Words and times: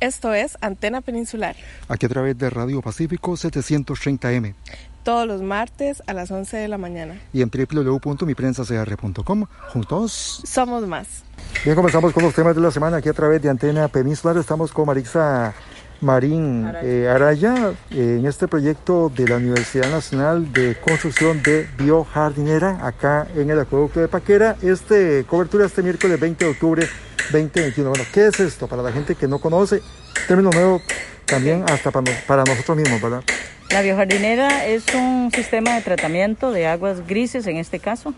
Esto 0.00 0.32
es 0.32 0.56
Antena 0.62 1.02
Peninsular. 1.02 1.56
Aquí 1.88 2.06
a 2.06 2.08
través 2.08 2.38
de 2.38 2.48
Radio 2.48 2.80
Pacífico 2.80 3.32
730M. 3.32 4.54
Todos 5.02 5.26
los 5.26 5.42
martes 5.42 6.02
a 6.06 6.14
las 6.14 6.30
11 6.30 6.56
de 6.56 6.68
la 6.68 6.78
mañana. 6.78 7.20
Y 7.34 7.42
en 7.42 7.50
www.miprensacr.com. 7.50 9.46
Juntos. 9.72 10.42
Somos 10.44 10.86
más. 10.86 11.22
Bien, 11.64 11.76
comenzamos 11.76 12.14
con 12.14 12.22
los 12.22 12.34
temas 12.34 12.54
de 12.54 12.62
la 12.62 12.70
semana 12.70 12.96
aquí 12.98 13.10
a 13.10 13.12
través 13.12 13.42
de 13.42 13.50
Antena 13.50 13.88
Peninsular. 13.88 14.36
Estamos 14.38 14.72
con 14.72 14.86
Marisa 14.86 15.54
Marín 16.00 16.66
Araya, 16.66 17.72
eh, 17.90 18.16
en 18.18 18.26
este 18.26 18.48
proyecto 18.48 19.12
de 19.14 19.28
la 19.28 19.36
Universidad 19.36 19.90
Nacional 19.90 20.52
de 20.52 20.76
Construcción 20.76 21.42
de 21.42 21.68
Biojardinera 21.78 22.86
acá 22.86 23.26
en 23.36 23.50
el 23.50 23.60
acueducto 23.60 24.00
de 24.00 24.08
Paquera. 24.08 24.56
Este 24.62 25.24
cobertura 25.28 25.66
este 25.66 25.82
miércoles 25.82 26.18
20 26.18 26.44
de 26.44 26.50
octubre 26.50 26.88
2021. 27.32 27.90
Bueno, 27.90 28.04
¿qué 28.12 28.26
es 28.26 28.40
esto? 28.40 28.66
Para 28.66 28.82
la 28.82 28.92
gente 28.92 29.14
que 29.14 29.28
no 29.28 29.38
conoce, 29.38 29.82
término 30.26 30.50
nuevo 30.50 30.80
también 31.26 31.64
hasta 31.68 31.90
para, 31.90 32.12
para 32.26 32.44
nosotros 32.44 32.76
mismos, 32.76 33.00
¿verdad? 33.00 33.22
La 33.70 33.82
biojardinera 33.82 34.66
es 34.66 34.84
un 34.94 35.30
sistema 35.32 35.76
de 35.76 35.82
tratamiento 35.82 36.50
de 36.50 36.66
aguas 36.66 37.06
grises 37.06 37.46
en 37.46 37.56
este 37.56 37.78
caso. 37.78 38.14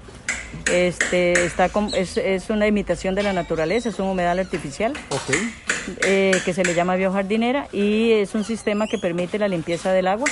Este, 0.71 1.45
está 1.45 1.71
es, 1.97 2.17
es, 2.17 2.51
una 2.51 2.67
imitación 2.67 3.15
de 3.15 3.23
la 3.23 3.33
naturaleza, 3.33 3.89
es 3.89 3.99
un 3.99 4.09
humedal 4.09 4.39
artificial 4.39 4.93
okay. 5.11 5.53
Eh, 6.03 6.41
que 6.45 6.53
se 6.55 6.65
le 6.65 6.75
llama 6.75 6.97
biojardinera 6.97 7.69
y 7.73 8.13
es 8.13 8.35
un 8.35 8.45
sistema 8.45 8.87
que 8.87 8.99
permite 8.99 9.39
la 9.39 9.49
limpieza 9.49 9.93
del 9.93 10.07
agua 10.09 10.29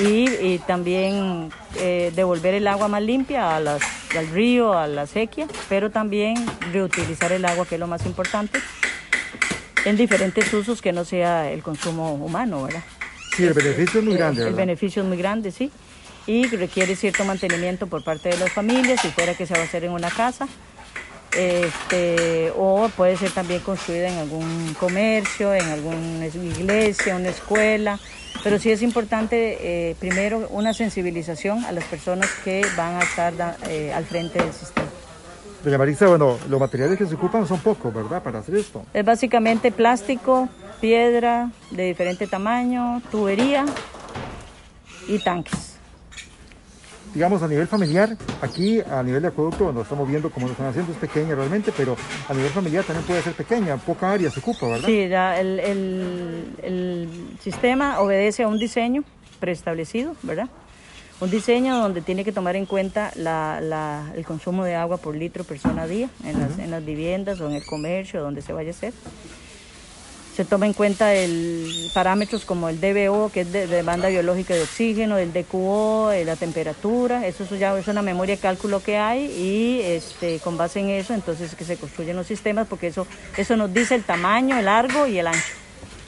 y, 0.00 0.28
y 0.28 0.60
también 0.66 1.50
eh, 1.76 2.12
devolver 2.14 2.54
el 2.54 2.66
agua 2.66 2.88
más 2.88 3.02
limpia 3.02 3.56
a 3.56 3.60
las, 3.60 3.82
al 4.16 4.28
río, 4.28 4.72
a 4.72 4.86
la 4.86 5.06
sequía, 5.06 5.46
pero 5.68 5.90
también 5.90 6.36
reutilizar 6.72 7.32
el 7.32 7.44
agua, 7.44 7.66
que 7.66 7.74
es 7.76 7.80
lo 7.80 7.86
más 7.86 8.06
importante, 8.06 8.60
en 9.84 9.96
diferentes 9.96 10.52
usos 10.52 10.82
que 10.82 10.92
no 10.92 11.04
sea 11.04 11.50
el 11.50 11.62
consumo 11.62 12.14
humano, 12.14 12.64
¿verdad? 12.64 12.82
Sí, 13.36 13.44
el 13.44 13.54
beneficio 13.54 14.00
es 14.00 14.06
muy 14.06 14.16
grande. 14.16 14.42
El, 14.42 14.48
el 14.48 14.54
beneficio 14.54 15.02
es 15.02 15.08
muy 15.08 15.16
grande, 15.16 15.50
sí. 15.50 15.70
Y 16.26 16.46
requiere 16.46 16.94
cierto 16.94 17.24
mantenimiento 17.24 17.86
por 17.86 18.04
parte 18.04 18.28
de 18.28 18.36
las 18.36 18.52
familias, 18.52 19.00
si 19.00 19.08
fuera 19.08 19.34
que 19.34 19.46
se 19.46 19.54
va 19.54 19.60
a 19.60 19.64
hacer 19.64 19.84
en 19.84 19.92
una 19.92 20.10
casa. 20.10 20.46
Este, 21.36 22.50
o 22.56 22.88
puede 22.96 23.16
ser 23.16 23.30
también 23.32 23.60
construida 23.60 24.08
en 24.08 24.18
algún 24.18 24.74
comercio, 24.78 25.52
en 25.52 25.68
alguna 25.68 26.26
iglesia, 26.26 27.16
una 27.16 27.28
escuela, 27.28 27.98
pero 28.42 28.58
sí 28.58 28.70
es 28.70 28.82
importante, 28.82 29.58
eh, 29.60 29.96
primero, 29.98 30.48
una 30.50 30.72
sensibilización 30.72 31.64
a 31.64 31.72
las 31.72 31.84
personas 31.84 32.30
que 32.44 32.66
van 32.76 32.96
a 32.96 33.02
estar 33.02 33.58
eh, 33.68 33.92
al 33.92 34.04
frente 34.04 34.38
del 34.38 34.52
sistema. 34.52 34.88
Doña 35.62 35.76
Marisa, 35.76 36.06
bueno, 36.06 36.38
los 36.48 36.60
materiales 36.60 36.96
que 36.96 37.06
se 37.06 37.14
ocupan 37.14 37.46
son 37.46 37.60
pocos, 37.60 37.92
¿verdad?, 37.92 38.22
para 38.22 38.38
hacer 38.38 38.54
esto. 38.54 38.84
Es 38.94 39.04
básicamente 39.04 39.70
plástico, 39.70 40.48
piedra 40.80 41.50
de 41.72 41.84
diferente 41.84 42.26
tamaño, 42.26 43.02
tubería 43.10 43.66
y 45.08 45.18
tanques 45.18 45.77
digamos, 47.14 47.42
a 47.42 47.48
nivel 47.48 47.66
familiar, 47.66 48.16
aquí 48.42 48.80
a 48.80 49.02
nivel 49.02 49.22
de 49.22 49.28
acueducto, 49.28 49.64
cuando 49.64 49.82
estamos 49.82 50.08
viendo 50.08 50.30
cómo 50.30 50.46
lo 50.46 50.52
están 50.52 50.66
haciendo, 50.68 50.92
es 50.92 50.98
pequeña 50.98 51.34
realmente, 51.34 51.72
pero 51.76 51.96
a 52.28 52.34
nivel 52.34 52.50
familiar 52.50 52.84
también 52.84 53.06
puede 53.06 53.22
ser 53.22 53.32
pequeña, 53.34 53.76
poca 53.76 54.12
área 54.12 54.30
se 54.30 54.40
ocupa, 54.40 54.66
¿verdad? 54.66 54.86
Sí, 54.86 55.08
ya 55.08 55.38
el, 55.40 55.58
el, 55.60 56.54
el 56.62 57.08
sistema 57.40 58.00
obedece 58.00 58.42
a 58.42 58.48
un 58.48 58.58
diseño 58.58 59.04
preestablecido, 59.40 60.14
¿verdad? 60.22 60.48
Un 61.20 61.30
diseño 61.30 61.78
donde 61.80 62.00
tiene 62.00 62.24
que 62.24 62.30
tomar 62.30 62.54
en 62.54 62.64
cuenta 62.66 63.10
la, 63.16 63.60
la, 63.60 64.12
el 64.14 64.24
consumo 64.24 64.64
de 64.64 64.76
agua 64.76 64.98
por 64.98 65.16
litro 65.16 65.42
persona 65.42 65.82
a 65.82 65.86
día 65.88 66.08
en 66.24 66.38
las, 66.38 66.52
uh 66.52 66.54
-huh. 66.54 66.64
en 66.64 66.70
las 66.70 66.84
viviendas 66.84 67.40
o 67.40 67.48
en 67.48 67.56
el 67.56 67.64
comercio, 67.66 68.20
donde 68.20 68.40
se 68.40 68.52
vaya 68.52 68.70
a 68.70 68.70
hacer 68.70 68.92
se 70.38 70.44
toma 70.44 70.66
en 70.66 70.72
cuenta 70.72 71.14
el, 71.14 71.90
parámetros 71.92 72.44
como 72.44 72.68
el 72.68 72.80
DBO, 72.80 73.28
que 73.34 73.40
es 73.40 73.50
de, 73.50 73.66
de 73.66 73.74
demanda 73.74 74.08
biológica 74.08 74.54
de 74.54 74.62
oxígeno, 74.62 75.18
el 75.18 75.32
DQO, 75.32 76.12
la 76.24 76.36
temperatura, 76.36 77.26
eso 77.26 77.44
ya 77.56 77.76
es 77.76 77.88
una 77.88 78.02
memoria 78.02 78.36
de 78.36 78.40
cálculo 78.40 78.80
que 78.80 78.98
hay 78.98 79.24
y 79.24 79.80
este, 79.82 80.38
con 80.38 80.56
base 80.56 80.78
en 80.78 80.90
eso 80.90 81.12
entonces 81.12 81.56
que 81.56 81.64
se 81.64 81.76
construyen 81.76 82.14
los 82.14 82.28
sistemas 82.28 82.68
porque 82.68 82.86
eso, 82.86 83.04
eso 83.36 83.56
nos 83.56 83.74
dice 83.74 83.96
el 83.96 84.04
tamaño, 84.04 84.56
el 84.56 84.66
largo 84.66 85.08
y 85.08 85.18
el 85.18 85.26
ancho 85.26 85.42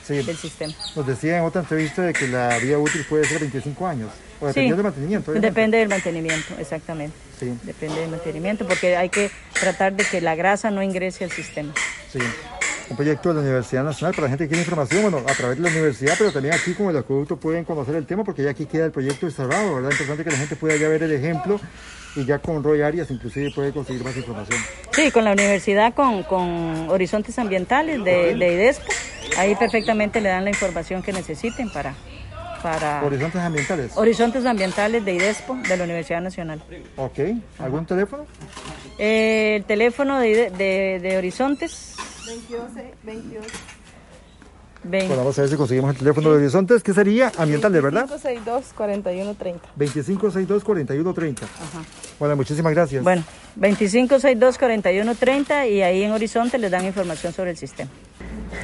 sí. 0.07 0.23
del 0.23 0.37
sistema. 0.37 0.75
Nos 0.95 1.05
decía 1.05 1.39
en 1.39 1.45
otra 1.45 1.63
entrevista 1.63 2.03
de 2.03 2.13
que 2.13 2.29
la 2.29 2.57
vida 2.59 2.79
útil 2.79 3.05
puede 3.09 3.25
ser 3.25 3.41
25 3.41 3.85
años, 3.85 4.13
o 4.41 4.47
depende 4.47 4.71
sí, 4.71 4.77
del 4.77 4.85
mantenimiento. 4.85 5.31
Obviamente. 5.33 5.49
Depende 5.49 5.79
del 5.79 5.89
mantenimiento, 5.89 6.55
exactamente. 6.57 7.17
Sí. 7.37 7.53
Depende 7.65 8.01
del 8.01 8.11
mantenimiento 8.11 8.65
porque 8.65 8.97
hay 8.97 9.09
que 9.09 9.29
tratar 9.59 9.93
de 9.95 10.05
que 10.05 10.21
la 10.21 10.37
grasa 10.37 10.71
no 10.71 10.85
ingrese 10.85 11.25
al 11.25 11.33
sistema. 11.33 11.73
Sí 12.13 12.21
un 12.91 12.97
proyecto 12.97 13.29
de 13.29 13.37
la 13.37 13.41
Universidad 13.43 13.85
Nacional 13.85 14.15
para 14.15 14.27
la 14.27 14.31
gente 14.31 14.45
que 14.45 14.49
quiere 14.49 14.63
información, 14.63 15.03
bueno, 15.03 15.19
a 15.19 15.33
través 15.35 15.57
de 15.57 15.63
la 15.63 15.71
universidad, 15.71 16.15
pero 16.19 16.33
también 16.33 16.55
aquí 16.55 16.75
con 16.75 16.91
el 16.91 16.97
acueducto 16.97 17.37
pueden 17.37 17.65
conocer 17.65 17.95
el 17.95 18.05
tema 18.05 18.25
porque 18.25 18.43
ya 18.43 18.51
aquí 18.51 18.67
queda 18.67 18.87
el 18.87 18.91
proyecto 18.91 19.27
instalado, 19.27 19.77
¿verdad? 19.77 19.93
Importante 19.93 20.25
que 20.25 20.31
la 20.31 20.37
gente 20.37 20.57
pueda 20.57 20.77
ya 20.77 20.89
ver 20.89 21.03
el 21.05 21.13
ejemplo 21.13 21.61
y 22.17 22.25
ya 22.25 22.41
con 22.41 22.65
Roy 22.65 22.83
Arias 22.83 23.11
inclusive 23.11 23.53
puede 23.55 23.73
conseguir 23.73 24.03
más 24.03 24.17
información. 24.17 24.59
Sí, 24.91 25.11
con 25.13 25.25
la 25.25 25.33
universidad, 25.33 25.95
con, 25.95 26.25
con 26.25 26.91
Horizontes 26.91 27.39
Ambientales 27.39 28.03
de, 28.03 28.35
de 28.35 28.53
IDESPO, 28.55 28.93
ahí 29.39 29.55
perfectamente 29.55 30.21
le 30.21 30.29
dan 30.29 30.43
la 30.43 30.51
información 30.51 31.03
que 31.03 31.13
necesiten 31.13 31.71
para, 31.71 31.95
para... 32.61 33.05
Horizontes 33.05 33.41
ambientales. 33.41 33.93
Horizontes 33.97 34.45
ambientales 34.45 35.05
de 35.05 35.15
IDESPO, 35.15 35.59
de 35.69 35.77
la 35.77 35.85
Universidad 35.85 36.21
Nacional. 36.21 36.61
Ok, 36.97 37.21
¿algún 37.61 37.87
teléfono? 37.87 38.27
Eh, 38.99 39.57
el 39.59 39.65
teléfono 39.65 40.19
de, 40.19 40.51
de, 40.51 40.99
de 41.01 41.17
Horizontes 41.17 41.95
28, 42.31 42.65
28. 43.03 43.49
20. 44.83 45.09
Bueno, 45.09 45.23
vamos 45.23 45.39
a 45.39 45.43
ver 45.43 45.51
si 45.51 45.57
conseguimos 45.57 45.91
el 45.91 45.99
teléfono 45.99 46.31
de 46.31 46.39
Horizontes, 46.39 46.83
que 46.83 46.95
sería 46.95 47.31
ambiental, 47.37 47.71
de 47.73 47.83
verdad. 47.83 48.09
2562-4130. 48.09 49.61
2562-4130. 49.77 51.35
Bueno, 52.19 52.37
muchísimas 52.37 52.73
gracias. 52.73 53.05
Bueno, 53.05 53.23
2562-4130 53.59 55.71
y 55.71 55.83
ahí 55.83 56.05
en 56.05 56.13
Horizonte 56.13 56.57
les 56.57 56.71
dan 56.71 56.87
información 56.87 57.31
sobre 57.33 57.51
el 57.51 57.59
sistema. 57.59 57.91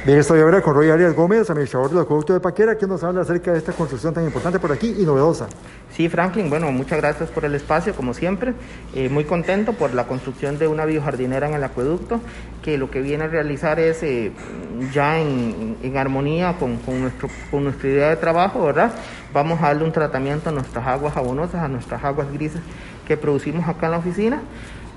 Bien, 0.05 0.19
estoy 0.19 0.41
ahora 0.41 0.61
con 0.61 0.73
Roy 0.73 0.89
Arias 0.89 1.15
Gómez, 1.15 1.49
administrador 1.49 1.89
del 1.89 1.99
acueducto 1.99 2.33
de 2.33 2.41
Paquera, 2.41 2.77
que 2.77 2.85
nos 2.87 3.03
habla 3.05 3.21
acerca 3.21 3.53
de 3.53 3.57
esta 3.57 3.71
construcción 3.71 4.13
tan 4.13 4.25
importante 4.25 4.59
por 4.59 4.71
aquí 4.71 4.93
y 4.99 5.05
novedosa. 5.05 5.47
Sí, 5.91 6.09
Franklin, 6.09 6.49
bueno, 6.49 6.69
muchas 6.73 6.99
gracias 6.99 7.29
por 7.29 7.45
el 7.45 7.55
espacio, 7.55 7.95
como 7.95 8.13
siempre. 8.13 8.53
Eh, 8.93 9.07
muy 9.07 9.23
contento 9.23 9.73
por 9.73 9.93
la 9.93 10.05
construcción 10.05 10.59
de 10.59 10.67
una 10.67 10.83
biojardinera 10.83 11.47
en 11.47 11.53
el 11.53 11.63
acueducto, 11.63 12.19
que 12.61 12.77
lo 12.77 12.91
que 12.91 13.01
viene 13.01 13.23
a 13.23 13.27
realizar 13.27 13.79
es 13.79 14.03
eh, 14.03 14.33
ya 14.93 15.19
en, 15.19 15.77
armonía 15.95 16.57
con, 16.59 16.79
nuestro, 16.99 17.29
con 17.49 17.63
nuestra 17.63 17.89
idea 17.89 18.09
de 18.09 18.17
trabajo, 18.17 18.65
¿verdad? 18.65 18.93
Vamos 19.33 19.61
a 19.61 19.67
darle 19.67 19.85
un 19.85 19.93
tratamiento 19.93 20.49
a 20.49 20.51
nuestras 20.51 20.85
aguas 20.85 21.13
jabonosas, 21.13 21.63
a 21.63 21.69
nuestras 21.69 22.03
aguas 22.03 22.31
grises 22.33 22.61
que 23.07 23.15
producimos 23.15 23.67
acá 23.69 23.85
en 23.85 23.91
la 23.93 23.97
oficina 23.99 24.41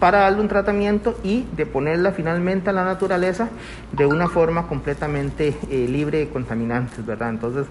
para 0.00 0.20
darle 0.20 0.40
un 0.40 0.48
tratamiento 0.48 1.16
y 1.22 1.46
de 1.54 1.66
ponerla 1.66 2.12
finalmente 2.12 2.70
a 2.70 2.72
la 2.72 2.84
naturaleza 2.84 3.50
de 3.92 4.06
una 4.06 4.28
forma 4.28 4.66
completamente 4.66 5.54
eh, 5.70 5.86
libre 5.88 6.18
de 6.18 6.28
contaminantes, 6.30 7.04
¿verdad? 7.04 7.30
Entonces, 7.30 7.66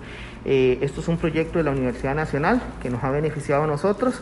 eh, 0.46 0.78
esto 0.82 1.02
es 1.02 1.08
un 1.08 1.18
proyecto 1.18 1.58
de 1.58 1.66
la 1.66 1.72
Universidad 1.72 2.16
Nacional 2.16 2.62
que 2.82 2.90
nos 2.90 3.04
ha 3.04 3.10
beneficiado 3.10 3.64
a 3.64 3.68
nosotros. 3.68 4.22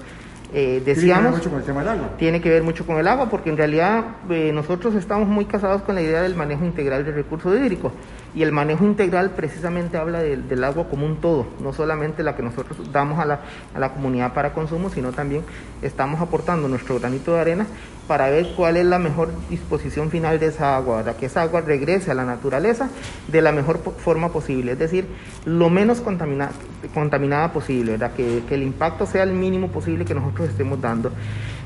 Eh, 0.53 0.81
decíamos, 0.85 1.41
tiene 1.41 1.49
que 1.49 1.49
ver 1.49 1.49
mucho 1.49 1.49
con 1.49 1.59
el 1.59 1.65
tema 1.65 1.79
del 1.81 1.89
agua. 1.89 2.09
Tiene 2.17 2.41
que 2.41 2.49
ver 2.49 2.63
mucho 2.63 2.85
con 2.85 2.97
el 2.97 3.07
agua, 3.07 3.29
porque 3.29 3.49
en 3.49 3.57
realidad 3.57 4.05
eh, 4.29 4.51
nosotros 4.53 4.95
estamos 4.95 5.27
muy 5.27 5.45
casados 5.45 5.81
con 5.81 5.95
la 5.95 6.01
idea 6.01 6.21
del 6.21 6.35
manejo 6.35 6.63
integral 6.63 7.03
del 7.03 7.15
recurso 7.15 7.53
hídrico. 7.55 7.91
Y 8.37 8.43
el 8.43 8.51
manejo 8.51 8.85
integral 8.85 9.31
precisamente 9.31 9.97
habla 9.97 10.21
de, 10.21 10.37
del 10.37 10.63
agua 10.63 10.87
como 10.89 11.07
un 11.07 11.17
todo, 11.17 11.47
no 11.59 11.73
solamente 11.73 12.21
la 12.21 12.35
que 12.35 12.43
nosotros 12.43 12.77
damos 12.91 13.17
a 13.17 13.25
la, 13.25 13.39
a 13.73 13.79
la 13.79 13.93
comunidad 13.93 14.35
para 14.35 14.53
consumo, 14.53 14.91
sino 14.91 15.11
también 15.11 15.41
estamos 15.81 16.21
aportando 16.21 16.67
nuestro 16.67 16.99
granito 16.99 17.33
de 17.33 17.39
arena 17.41 17.65
para 18.07 18.29
ver 18.29 18.53
cuál 18.55 18.77
es 18.77 18.85
la 18.85 18.99
mejor 18.99 19.31
disposición 19.49 20.11
final 20.11 20.39
de 20.39 20.45
esa 20.45 20.75
agua, 20.75 20.97
¿verdad? 20.97 21.15
que 21.15 21.25
esa 21.25 21.41
agua 21.41 21.61
regrese 21.61 22.11
a 22.11 22.13
la 22.13 22.25
naturaleza 22.25 22.91
de 23.27 23.41
la 23.41 23.51
mejor 23.51 23.79
forma 23.97 24.29
posible, 24.29 24.73
es 24.73 24.79
decir, 24.79 25.07
lo 25.45 25.71
menos 25.71 25.99
contaminada, 26.01 26.51
contaminada 26.93 27.51
posible, 27.51 27.93
¿verdad? 27.93 28.11
Que, 28.13 28.43
que 28.47 28.53
el 28.53 28.61
impacto 28.61 29.07
sea 29.07 29.23
el 29.23 29.33
mínimo 29.33 29.69
posible 29.69 30.05
que 30.05 30.13
nosotros 30.13 30.47
estemos 30.47 30.79
dando. 30.79 31.11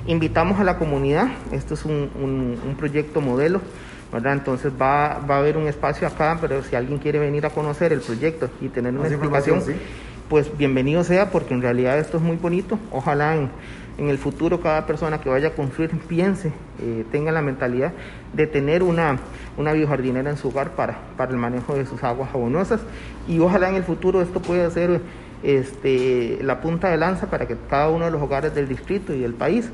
Invitamos 0.08 0.58
a 0.58 0.64
la 0.64 0.78
comunidad, 0.78 1.28
esto 1.52 1.74
es 1.74 1.84
un, 1.84 2.10
un 2.16 2.76
proyecto 2.78 3.20
modelo, 3.20 3.60
¿verdad? 4.12 4.34
Entonces 4.34 4.72
va, 4.80 5.20
va 5.20 5.36
a 5.36 5.40
haber 5.40 5.58
un 5.58 5.68
espacio 5.68 6.08
acá, 6.08 6.38
pero 6.42 6.62
si 6.64 6.76
alguien 6.76 7.00
quiere 7.00 7.20
venir 7.20 7.46
a 7.46 7.50
conocer 7.50 7.94
el 7.94 8.02
proyecto 8.02 8.50
y 8.60 8.70
tener 8.70 8.94
una 8.94 9.08
explicación, 9.08 9.62
¿sí? 9.62 9.74
pues 10.30 10.56
bienvenido 10.58 11.04
sea, 11.04 11.30
porque 11.30 11.54
en 11.54 11.62
realidad 11.62 11.98
esto 12.00 12.18
es 12.18 12.24
muy 12.24 12.38
bonito. 12.38 12.78
Ojalá 12.92 13.36
en, 13.36 13.50
en 13.98 14.10
el 14.10 14.18
futuro 14.18 14.62
cada 14.62 14.86
persona 14.86 15.20
que 15.22 15.30
vaya 15.30 15.50
a 15.50 15.52
construir 15.52 15.92
piense, 15.92 16.52
eh, 16.82 17.06
tenga 17.12 17.32
la 17.32 17.42
mentalidad 17.42 17.94
de 18.34 18.48
tener 18.48 18.84
una, 18.84 19.20
una 19.58 19.74
biojardinera 19.74 20.30
en 20.30 20.38
su 20.38 20.50
hogar 20.50 20.72
para, 20.72 20.98
para 21.18 21.32
el 21.32 21.38
manejo 21.38 21.76
de 21.76 21.86
sus 21.86 22.04
aguas 22.04 22.32
jabonosas 22.32 22.82
y 23.28 23.40
ojalá 23.40 23.70
en 23.70 23.76
el 23.76 23.84
futuro 23.84 24.22
esto 24.22 24.42
pueda 24.42 24.70
ser 24.72 25.02
este, 25.44 26.40
la 26.42 26.62
punta 26.62 26.90
de 26.90 26.98
lanza 26.98 27.30
para 27.30 27.48
que 27.48 27.58
cada 27.70 27.90
uno 27.90 28.06
de 28.06 28.12
los 28.12 28.22
hogares 28.22 28.56
del 28.56 28.68
distrito 28.68 29.14
y 29.14 29.20
del 29.20 29.34
país 29.34 29.70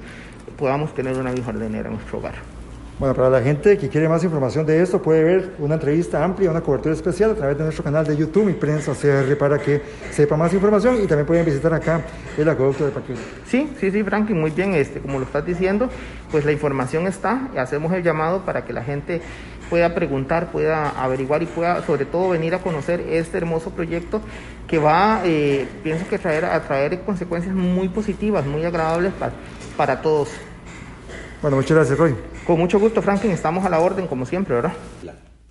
podamos 0.57 0.94
tener 0.94 1.18
una 1.18 1.31
biojardinera 1.31 1.89
en 1.89 1.95
nuestro 1.95 2.18
hogar. 2.18 2.56
Bueno, 2.99 3.13
para 3.13 3.29
la 3.29 3.44
gente 3.44 3.77
que 3.77 3.89
quiere 3.89 4.09
más 4.09 4.23
información 4.23 4.65
de 4.65 4.81
esto, 4.81 4.99
puede 4.99 5.23
ver 5.23 5.51
una 5.59 5.75
entrevista 5.75 6.23
amplia, 6.23 6.49
una 6.49 6.61
cobertura 6.61 6.95
especial 6.95 7.29
a 7.29 7.35
través 7.35 7.55
de 7.55 7.63
nuestro 7.63 7.83
canal 7.83 8.07
de 8.07 8.17
YouTube, 8.17 8.45
Mi 8.45 8.53
Prensa 8.53 8.94
CR, 8.94 9.38
para 9.38 9.59
que 9.59 9.83
sepa 10.09 10.35
más 10.35 10.51
información 10.51 10.95
y 11.03 11.05
también 11.05 11.27
pueden 11.27 11.45
visitar 11.45 11.71
acá 11.75 12.01
el 12.35 12.49
acueducto 12.49 12.85
de 12.85 12.91
Paquira. 12.91 13.19
Sí, 13.45 13.69
sí, 13.79 13.91
sí, 13.91 14.03
Franklin, 14.03 14.41
muy 14.41 14.49
bien, 14.49 14.73
este, 14.73 14.99
como 14.99 15.19
lo 15.19 15.25
estás 15.25 15.45
diciendo, 15.45 15.89
pues 16.31 16.44
la 16.44 16.51
información 16.51 17.05
está, 17.05 17.51
y 17.53 17.59
hacemos 17.59 17.94
el 17.94 18.01
llamado 18.01 18.44
para 18.45 18.65
que 18.65 18.73
la 18.73 18.83
gente 18.83 19.21
pueda 19.69 19.93
preguntar, 19.93 20.51
pueda 20.51 20.89
averiguar 20.89 21.43
y 21.43 21.45
pueda 21.45 21.83
sobre 21.83 22.05
todo 22.05 22.29
venir 22.29 22.55
a 22.55 22.63
conocer 22.63 23.01
este 23.01 23.38
hermoso 23.38 23.69
proyecto 23.69 24.21
que 24.67 24.79
va, 24.79 25.21
eh, 25.23 25.67
pienso 25.83 26.07
que 26.07 26.17
traer, 26.17 26.45
a 26.45 26.59
traer 26.63 27.01
consecuencias 27.01 27.53
muy 27.53 27.89
positivas, 27.89 28.43
muy 28.47 28.65
agradables 28.65 29.13
para, 29.13 29.33
para 29.77 30.01
todos. 30.01 30.31
Bueno, 31.42 31.57
muchas 31.57 31.78
gracias, 31.78 31.98
Roy. 31.98 32.16
Con 32.45 32.57
mucho 32.60 32.80
gusto, 32.80 33.01
Franklin, 33.01 33.31
estamos 33.31 33.63
a 33.63 33.69
la 33.69 33.80
orden 33.80 34.07
como 34.07 34.25
siempre, 34.25 34.56
¿verdad? 34.56 34.74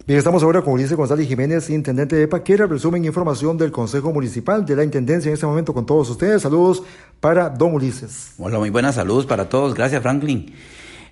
Bien, 0.04 0.18
estamos 0.18 0.42
ahora 0.42 0.62
con 0.62 0.74
Ulises 0.74 0.96
González 0.96 1.28
Jiménez, 1.28 1.70
intendente 1.70 2.16
de 2.16 2.26
Paquera. 2.26 2.66
Resumen 2.66 3.04
información 3.04 3.56
del 3.56 3.70
Consejo 3.70 4.12
Municipal 4.12 4.64
de 4.64 4.76
la 4.76 4.84
Intendencia 4.84 5.28
en 5.28 5.34
este 5.34 5.46
momento 5.46 5.72
con 5.72 5.86
todos 5.86 6.10
ustedes. 6.10 6.42
Saludos 6.42 6.82
para 7.20 7.50
don 7.50 7.74
Ulises. 7.74 8.32
Hola, 8.38 8.58
muy 8.58 8.70
buenas 8.70 8.96
saludos 8.96 9.26
para 9.26 9.48
todos. 9.48 9.74
Gracias, 9.74 10.02
Franklin, 10.02 10.52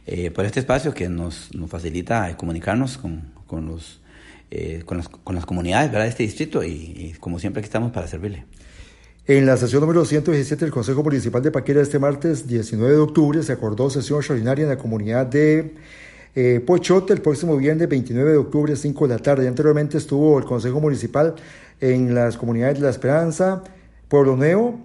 eh, 0.06 0.30
por 0.30 0.44
este 0.44 0.60
espacio 0.60 0.92
que 0.92 1.08
nos, 1.08 1.54
nos 1.54 1.70
facilita 1.70 2.36
comunicarnos 2.36 2.98
con, 2.98 3.22
con 3.46 3.66
los, 3.66 4.00
eh, 4.50 4.82
con, 4.84 4.98
las, 4.98 5.08
con 5.08 5.36
las 5.36 5.46
comunidades 5.46 5.90
¿verdad? 5.90 6.04
de 6.04 6.10
este 6.10 6.22
distrito 6.24 6.64
y, 6.64 6.70
y 6.70 7.16
como 7.20 7.38
siempre 7.38 7.60
aquí 7.60 7.66
estamos 7.66 7.92
para 7.92 8.08
servirle. 8.08 8.44
En 9.26 9.46
la 9.46 9.56
sesión 9.56 9.80
número 9.80 10.04
117 10.04 10.66
del 10.66 10.70
Consejo 10.70 11.02
Municipal 11.02 11.42
de 11.42 11.50
Paquera 11.50 11.80
este 11.80 11.98
martes 11.98 12.46
19 12.46 12.92
de 12.92 12.98
octubre 12.98 13.42
se 13.42 13.52
acordó 13.54 13.88
sesión 13.88 14.18
extraordinaria 14.18 14.64
en 14.64 14.68
la 14.68 14.76
comunidad 14.76 15.24
de 15.24 15.76
eh, 16.34 16.60
Pochote 16.60 17.14
el 17.14 17.22
próximo 17.22 17.56
viernes 17.56 17.88
29 17.88 18.32
de 18.32 18.36
octubre 18.36 18.76
5 18.76 19.08
de 19.08 19.14
la 19.14 19.22
tarde. 19.22 19.48
Anteriormente 19.48 19.96
estuvo 19.96 20.38
el 20.38 20.44
Consejo 20.44 20.78
Municipal 20.78 21.36
en 21.80 22.14
las 22.14 22.36
comunidades 22.36 22.76
de 22.76 22.82
La 22.84 22.90
Esperanza, 22.90 23.64
Pueblo 24.08 24.36
Nuevo, 24.36 24.78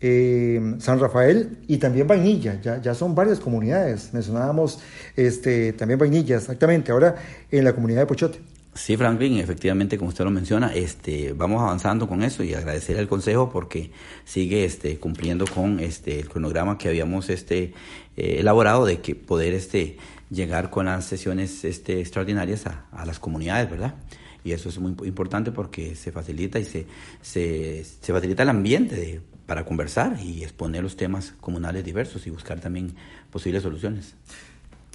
eh, 0.00 0.74
San 0.80 0.98
Rafael 0.98 1.58
y 1.68 1.76
también 1.78 2.08
Vainilla. 2.08 2.60
Ya, 2.60 2.82
ya 2.82 2.92
son 2.96 3.14
varias 3.14 3.38
comunidades. 3.38 4.12
Mencionábamos 4.12 4.80
este, 5.14 5.74
también 5.74 5.96
Vainilla, 6.00 6.38
exactamente. 6.38 6.90
Ahora 6.90 7.14
en 7.52 7.62
la 7.62 7.72
comunidad 7.72 8.00
de 8.00 8.06
Pochote. 8.06 8.49
Sí, 8.74 8.96
Franklin, 8.96 9.38
efectivamente, 9.38 9.98
como 9.98 10.10
usted 10.10 10.24
lo 10.24 10.30
menciona, 10.30 10.72
este, 10.72 11.32
vamos 11.32 11.60
avanzando 11.60 12.06
con 12.06 12.22
eso 12.22 12.44
y 12.44 12.54
agradecer 12.54 12.98
al 12.98 13.08
Consejo 13.08 13.50
porque 13.50 13.90
sigue 14.24 14.64
este, 14.64 14.96
cumpliendo 14.98 15.44
con 15.46 15.80
este, 15.80 16.20
el 16.20 16.28
cronograma 16.28 16.78
que 16.78 16.88
habíamos 16.88 17.30
este, 17.30 17.74
eh, 18.16 18.36
elaborado 18.38 18.86
de 18.86 19.00
que 19.00 19.16
poder 19.16 19.54
este, 19.54 19.98
llegar 20.30 20.70
con 20.70 20.86
las 20.86 21.04
sesiones 21.04 21.64
este, 21.64 22.00
extraordinarias 22.00 22.66
a, 22.66 23.04
las 23.04 23.18
comunidades, 23.18 23.68
¿verdad? 23.68 23.96
Y 24.44 24.52
eso 24.52 24.68
es 24.68 24.78
muy 24.78 24.94
importante 25.06 25.50
porque 25.50 25.96
se 25.96 26.12
facilita 26.12 26.60
y 26.60 26.64
se, 26.64 26.86
se, 27.20 27.84
se 27.84 28.12
facilita 28.12 28.44
el 28.44 28.50
ambiente 28.50 28.94
de, 28.94 29.20
para 29.46 29.64
conversar 29.64 30.16
y 30.22 30.44
exponer 30.44 30.84
los 30.84 30.96
temas 30.96 31.34
comunales 31.40 31.84
diversos 31.84 32.24
y 32.28 32.30
buscar 32.30 32.60
también 32.60 32.94
posibles 33.32 33.64
soluciones. 33.64 34.14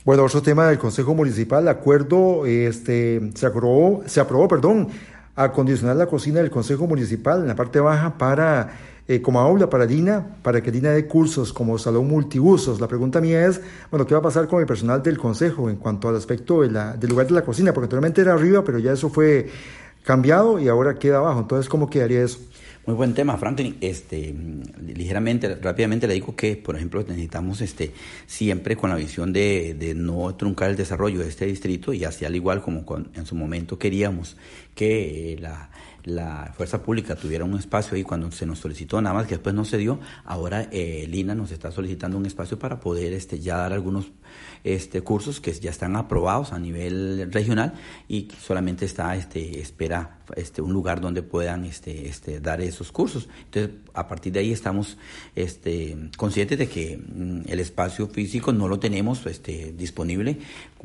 Bueno, 0.05 0.23
otro 0.23 0.39
tema 0.43 0.67
del 0.67 0.77
Consejo 0.77 1.15
Municipal, 1.15 1.67
acuerdo, 1.67 2.45
este, 2.45 3.31
se 3.33 3.47
aprobó, 3.47 4.03
se 4.05 4.19
aprobó, 4.19 4.47
perdón, 4.47 4.89
acondicionar 5.35 5.95
la 5.95 6.05
cocina 6.05 6.41
del 6.41 6.51
Consejo 6.51 6.85
Municipal 6.85 7.41
en 7.41 7.47
la 7.47 7.55
parte 7.55 7.79
baja 7.79 8.15
para, 8.15 8.69
eh, 9.07 9.19
como 9.23 9.39
aula 9.39 9.67
para 9.67 9.85
Lina, 9.85 10.37
para 10.43 10.61
que 10.61 10.69
Lina 10.69 10.91
dé 10.91 11.07
cursos 11.07 11.51
como 11.51 11.79
salón 11.79 12.07
multiusos. 12.07 12.79
La 12.79 12.87
pregunta 12.87 13.19
mía 13.19 13.47
es, 13.47 13.59
bueno, 13.89 14.05
¿qué 14.05 14.13
va 14.13 14.19
a 14.19 14.21
pasar 14.23 14.47
con 14.47 14.59
el 14.59 14.67
personal 14.67 15.01
del 15.01 15.17
Consejo 15.17 15.71
en 15.71 15.77
cuanto 15.77 16.07
al 16.07 16.15
aspecto 16.17 16.61
de 16.61 16.69
la, 16.69 16.95
del 16.95 17.09
lugar 17.09 17.25
de 17.25 17.33
la 17.33 17.41
cocina? 17.41 17.73
Porque 17.73 17.85
anteriormente 17.85 18.21
era 18.21 18.33
arriba, 18.33 18.63
pero 18.63 18.77
ya 18.77 18.91
eso 18.91 19.09
fue 19.09 19.49
cambiado 20.03 20.59
y 20.59 20.67
ahora 20.67 20.99
queda 20.99 21.17
abajo. 21.17 21.39
Entonces, 21.39 21.67
¿cómo 21.67 21.89
quedaría 21.89 22.21
eso? 22.21 22.37
Muy 22.85 22.93
buen 22.95 23.15
tema, 23.15 23.35
Franklin. 23.37 23.77
Este, 23.81 24.35
ligeramente, 24.79 25.55
rápidamente 25.55 26.07
le 26.07 26.13
digo 26.13 26.35
que, 26.35 26.55
por 26.55 26.75
ejemplo, 26.75 27.01
necesitamos 27.01 27.61
este, 27.61 27.93
siempre 28.27 28.77
con 28.77 28.91
la 28.91 28.95
visión 28.95 29.33
de, 29.33 29.73
de 29.73 29.95
no 29.95 30.35
truncar 30.35 30.69
el 30.69 30.75
desarrollo 30.75 31.21
de 31.21 31.27
este 31.29 31.47
distrito 31.47 31.93
y 31.93 32.03
así 32.03 32.25
al 32.25 32.35
igual 32.35 32.61
como 32.61 32.85
con, 32.85 33.09
en 33.15 33.25
su 33.25 33.33
momento 33.33 33.79
queríamos 33.79 34.37
que 34.75 35.33
eh, 35.33 35.39
la, 35.39 35.71
la 36.03 36.53
fuerza 36.55 36.83
pública 36.83 37.15
tuviera 37.15 37.43
un 37.43 37.57
espacio 37.57 37.95
ahí 37.95 38.03
cuando 38.03 38.31
se 38.31 38.45
nos 38.45 38.59
solicitó, 38.59 39.01
nada 39.01 39.15
más 39.15 39.25
que 39.25 39.33
después 39.35 39.55
no 39.55 39.65
se 39.65 39.77
dio. 39.77 39.99
Ahora 40.23 40.69
eh, 40.71 41.07
Lina 41.09 41.33
nos 41.33 41.51
está 41.51 41.71
solicitando 41.71 42.17
un 42.17 42.27
espacio 42.27 42.59
para 42.59 42.79
poder 42.79 43.13
este, 43.13 43.39
ya 43.39 43.57
dar 43.57 43.73
algunos 43.73 44.11
este, 44.63 45.01
cursos 45.01 45.39
que 45.39 45.53
ya 45.53 45.69
están 45.69 45.95
aprobados 45.95 46.53
a 46.53 46.59
nivel 46.59 47.31
regional 47.31 47.73
y 48.07 48.27
solamente 48.41 48.85
está 48.85 49.15
este, 49.15 49.59
espera 49.59 50.19
este, 50.35 50.61
un 50.61 50.73
lugar 50.73 51.01
donde 51.01 51.21
puedan 51.21 51.65
este, 51.65 52.07
este, 52.07 52.39
dar 52.39 52.61
esos 52.61 52.91
cursos. 52.91 53.29
Entonces, 53.45 53.71
a 53.93 54.07
partir 54.07 54.33
de 54.33 54.39
ahí 54.39 54.51
estamos 54.51 54.97
este, 55.35 56.09
conscientes 56.17 56.57
de 56.57 56.67
que 56.67 56.97
mm, 56.97 57.41
el 57.47 57.59
espacio 57.59 58.07
físico 58.07 58.51
no 58.51 58.67
lo 58.67 58.79
tenemos 58.79 59.25
este, 59.25 59.73
disponible 59.77 60.39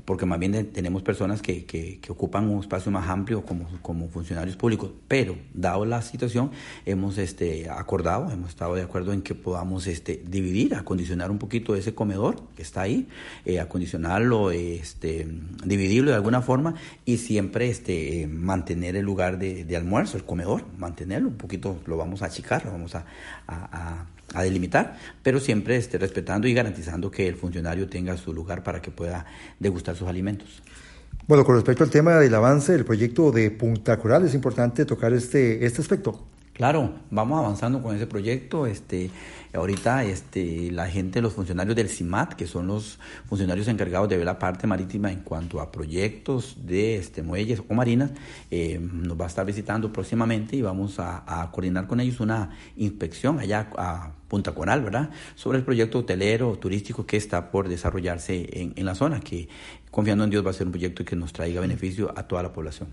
porque 0.05 0.27
más 0.27 0.39
bien 0.39 0.73
tenemos 0.73 1.03
personas 1.03 1.43
que, 1.43 1.65
que, 1.65 2.01
ocupan 2.09 2.49
un 2.49 2.61
espacio 2.61 2.91
más 2.91 3.09
amplio 3.09 3.45
como, 3.45 3.69
como 3.83 4.09
funcionarios 4.09 4.57
públicos, 4.57 4.91
pero 5.09 5.37
dado 5.55 5.85
la 5.85 6.03
situación 6.03 6.51
hemos 6.87 7.19
este, 7.19 7.69
acordado, 7.71 8.31
hemos 8.31 8.51
estado 8.51 8.75
de 8.75 8.83
acuerdo 8.83 9.13
en 9.13 9.23
que 9.23 9.35
podamos 9.35 9.87
este, 9.87 10.23
dividir, 10.27 10.75
acondicionar 10.75 11.31
un 11.31 11.39
poquito 11.39 11.75
ese 11.75 11.95
comedor 11.95 12.43
que 12.57 12.63
está 12.63 12.83
ahí, 12.83 13.09
eh, 13.45 13.61
acondicionarlo, 13.61 14.51
este, 14.51 15.27
dividirlo 15.65 16.11
de 16.11 16.17
alguna 16.17 16.43
forma 16.43 16.75
y 17.05 17.19
siempre 17.19 17.69
este, 17.69 18.27
mantener 18.27 18.97
el 18.97 19.05
lugar 19.05 19.39
de, 19.39 19.77
almuerzo, 19.77 20.17
el 20.17 20.25
comedor, 20.25 20.65
mantenerlo 20.79 21.29
un 21.29 21.37
poquito, 21.37 21.81
lo 21.87 21.97
vamos 21.97 22.23
a 22.23 22.27
achicar, 22.27 22.65
lo 22.65 22.73
vamos 22.73 22.95
a, 22.95 23.05
a, 23.47 24.07
a 24.35 24.43
delimitar, 24.43 24.97
pero 25.23 25.41
siempre 25.41 25.77
este, 25.77 25.99
respetando 25.99 26.49
y 26.49 26.55
garantizando 26.55 27.11
que 27.11 27.29
el 27.29 27.37
funcionario 27.37 27.89
tenga 27.89 28.17
su 28.17 28.33
lugar 28.33 28.63
para 28.63 28.81
que 28.81 28.91
pueda 28.91 29.27
degustar 29.59 29.97
sus 29.97 30.09
alimentos. 30.09 30.63
Bueno, 31.27 31.45
con 31.45 31.55
respecto 31.55 31.85
al 31.85 31.91
tema 31.91 32.17
del 32.17 32.35
avance 32.35 32.73
del 32.73 32.85
proyecto 32.85 33.31
de 33.31 33.51
Punta 33.51 33.97
Coral, 33.99 34.25
es 34.25 34.35
importante 34.35 34.85
tocar 34.85 35.13
este, 35.13 35.65
este 35.65 35.81
aspecto. 35.81 36.27
Claro, 36.53 36.93
vamos 37.11 37.39
avanzando 37.39 37.81
con 37.83 37.97
ese 37.97 38.07
proyecto. 38.07 38.67
Este, 38.67 39.11
ahorita 39.55 40.05
este, 40.05 40.71
la 40.71 40.89
gente, 40.89 41.23
los 41.23 41.33
funcionarios 41.33 41.75
del 41.75 41.89
CIMAT, 41.89 42.35
que 42.35 42.47
son 42.47 42.67
los 42.67 42.99
funcionarios 43.29 43.67
encargados 43.69 44.09
de 44.09 44.17
ver 44.17 44.27
la 44.27 44.39
parte 44.39 44.67
marítima 44.67 45.11
en 45.11 45.21
cuanto 45.21 45.61
a 45.61 45.73
proyectos 45.73 46.57
de 46.67 46.97
este, 46.97 47.23
muelles 47.23 47.63
o 47.67 47.75
marinas, 47.75 48.11
eh, 48.51 48.79
nos 48.79 49.19
va 49.19 49.25
a 49.25 49.29
estar 49.29 49.47
visitando 49.47 49.93
próximamente 49.93 50.57
y 50.57 50.63
vamos 50.63 50.99
a, 50.99 51.49
coordinar 51.51 51.87
con 51.87 51.99
ellos 52.01 52.21
una 52.21 52.51
inspección 52.77 53.39
allá 53.39 53.71
a 53.79 54.13
Punta 54.29 54.53
Coral, 54.53 54.83
¿verdad? 54.83 55.11
Sobre 55.37 55.59
el 55.59 55.65
proyecto 55.65 56.01
hotelero 56.01 56.59
turístico 56.59 57.07
que 57.07 57.17
está 57.17 57.51
por 57.51 57.69
desarrollarse 57.69 58.49
en, 58.53 58.75
en 58.77 58.85
la 58.85 58.95
zona, 58.95 59.21
que 59.21 59.49
confiando 59.91 60.25
en 60.25 60.31
Dios 60.31 60.45
va 60.45 60.51
a 60.51 60.53
ser 60.53 60.67
un 60.67 60.73
proyecto 60.73 61.05
que 61.05 61.17
nos 61.17 61.33
traiga 61.33 61.61
beneficio 61.61 62.13
a 62.17 62.25
toda 62.29 62.43
la 62.43 62.53
población. 62.53 62.89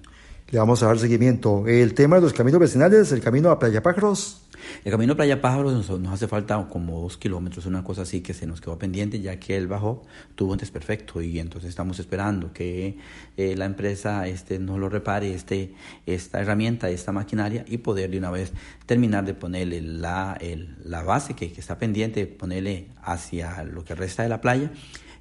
Le 0.50 0.60
vamos 0.60 0.82
a 0.82 0.86
dar 0.86 0.98
seguimiento. 0.98 1.68
El 1.68 1.94
tema 1.94 2.16
de 2.16 2.22
los 2.22 2.32
caminos 2.32 2.62
vecinales, 2.62 3.12
el 3.12 3.20
camino 3.20 3.50
a 3.52 3.60
Playa 3.60 3.84
Pájaros. 3.84 4.44
El 4.86 4.94
camino 4.94 5.12
a 5.12 5.16
Playa 5.18 5.42
Pájaros 5.42 5.74
nos, 5.74 6.00
nos, 6.00 6.14
hace 6.14 6.30
falta 6.30 6.70
como 6.70 7.02
dos 7.02 7.18
kilómetros, 7.18 7.66
una 7.66 7.84
cosa 7.84 8.04
así 8.04 8.22
que 8.22 8.34
se 8.34 8.48
nos 8.48 8.62
quedó 8.62 8.80
pendiente, 8.80 9.20
ya 9.20 9.38
que 9.42 9.58
él 9.58 9.68
bajó, 9.68 10.04
tuvo 10.36 10.54
un 10.54 10.58
desperfecto 10.58 11.22
y 11.22 11.38
entonces 11.40 11.70
estamos 11.70 12.00
esperando 12.00 12.54
que 12.54 12.98
eh, 13.36 13.58
la 13.58 13.66
empresa 13.66 14.26
este, 14.26 14.58
nos 14.58 14.80
lo 14.80 14.88
repare, 14.88 15.34
este, 15.34 15.74
esta 16.06 16.40
herramienta, 16.40 16.90
esta 16.90 17.12
maquinaria 17.12 17.66
y 17.68 17.80
poder 17.80 18.10
de 18.10 18.18
una 18.18 18.32
vez 18.32 18.54
terminar 18.86 19.26
de 19.26 19.34
ponerle 19.34 19.82
la, 19.82 20.38
el, 20.40 20.78
la 20.86 21.04
base 21.04 21.34
que, 21.34 21.52
que 21.52 21.60
está 21.60 21.78
pendiente, 21.78 22.26
ponerle 22.26 22.88
hacia 23.04 23.66
lo 23.66 23.84
que 23.84 23.96
resta 23.96 24.24
de 24.24 24.30
la 24.30 24.40
playa 24.40 24.72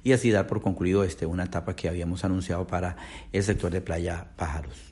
y 0.05 0.13
así 0.13 0.31
dar 0.31 0.47
por 0.47 0.61
concluido 0.61 1.03
este, 1.03 1.25
una 1.25 1.43
etapa 1.43 1.75
que 1.75 1.89
habíamos 1.89 2.23
anunciado 2.23 2.65
para 2.65 2.95
el 3.33 3.43
sector 3.43 3.73
de 3.73 3.81
Playa 3.81 4.27
Pájaros. 4.37 4.87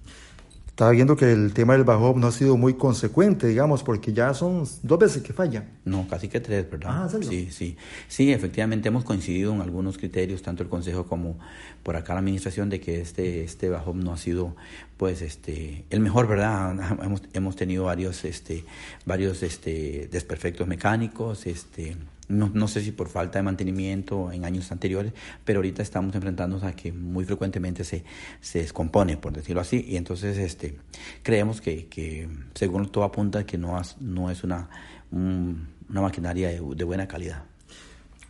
Estaba 0.76 0.92
viendo 0.92 1.16
que 1.16 1.32
el 1.32 1.54
tema 1.54 1.72
del 1.72 1.86
bajo 1.86 2.14
no 2.18 2.28
ha 2.28 2.34
sido 2.34 2.58
muy 2.58 2.74
consecuente, 2.74 3.48
digamos, 3.48 3.82
porque 3.82 4.12
ya 4.12 4.34
son 4.34 4.68
dos 4.84 5.00
veces 5.00 5.24
que 5.24 5.32
falla. 5.32 5.64
No, 5.86 6.06
casi 6.06 6.28
que 6.28 6.42
tres, 6.42 6.70
¿verdad? 6.70 7.06
Ah. 7.06 7.20
Sí, 7.22 7.48
sí. 7.50 7.78
Sí, 8.10 8.34
efectivamente 8.34 8.90
hemos 8.90 9.06
coincidido 9.06 9.54
en 9.54 9.62
algunos 9.62 9.98
criterios, 9.98 10.42
tanto 10.42 10.64
el 10.64 10.68
Consejo 10.68 11.06
como 11.06 11.40
por 11.82 11.96
acá 11.96 12.12
la 12.12 12.20
Administración, 12.20 12.70
de 12.70 12.82
que 12.82 13.00
este, 13.00 13.46
este 13.46 13.70
bajo 13.70 13.94
no 13.94 14.12
ha 14.12 14.18
sido, 14.18 14.54
pues, 14.98 15.22
este, 15.22 15.86
el 15.92 16.02
mejor, 16.02 16.28
¿verdad? 16.28 16.76
Hemos, 17.02 17.22
hemos 17.32 17.56
tenido 17.56 17.86
varios, 17.86 18.26
este, 18.26 18.66
varios, 19.06 19.44
este, 19.44 20.10
desperfectos 20.12 20.68
mecánicos, 20.68 21.48
este, 21.48 21.96
no, 22.28 22.50
no, 22.54 22.68
sé 22.68 22.82
si 22.82 22.92
por 22.92 23.08
falta 23.08 23.40
de 23.40 23.44
mantenimiento 23.44 24.32
en 24.32 24.46
años 24.46 24.72
anteriores, 24.72 25.14
pero 25.44 25.60
ahorita 25.60 25.82
estamos 25.82 26.16
enfrentándonos 26.16 26.64
a 26.64 26.76
que 26.76 26.92
muy 26.92 27.26
frecuentemente 27.26 27.84
se, 27.84 28.04
se 28.42 28.60
descompone, 28.60 29.18
por 29.18 29.34
decirlo 29.34 29.62
así, 29.62 29.86
y 29.88 29.98
entonces 29.98 30.38
este, 30.38 30.78
creemos 31.24 31.62
que, 31.62 31.88
que 31.88 32.28
según 32.54 32.92
todo 32.92 33.04
apunta 33.04 33.46
que 33.46 33.58
no, 33.58 33.78
has, 33.78 34.02
no 34.02 34.32
es 34.32 34.44
una, 34.44 34.70
un, 35.12 35.68
una 35.90 36.02
maquinaria 36.02 36.50
de, 36.50 36.62
de, 36.76 36.84
buena 36.84 37.08
calidad. 37.08 37.44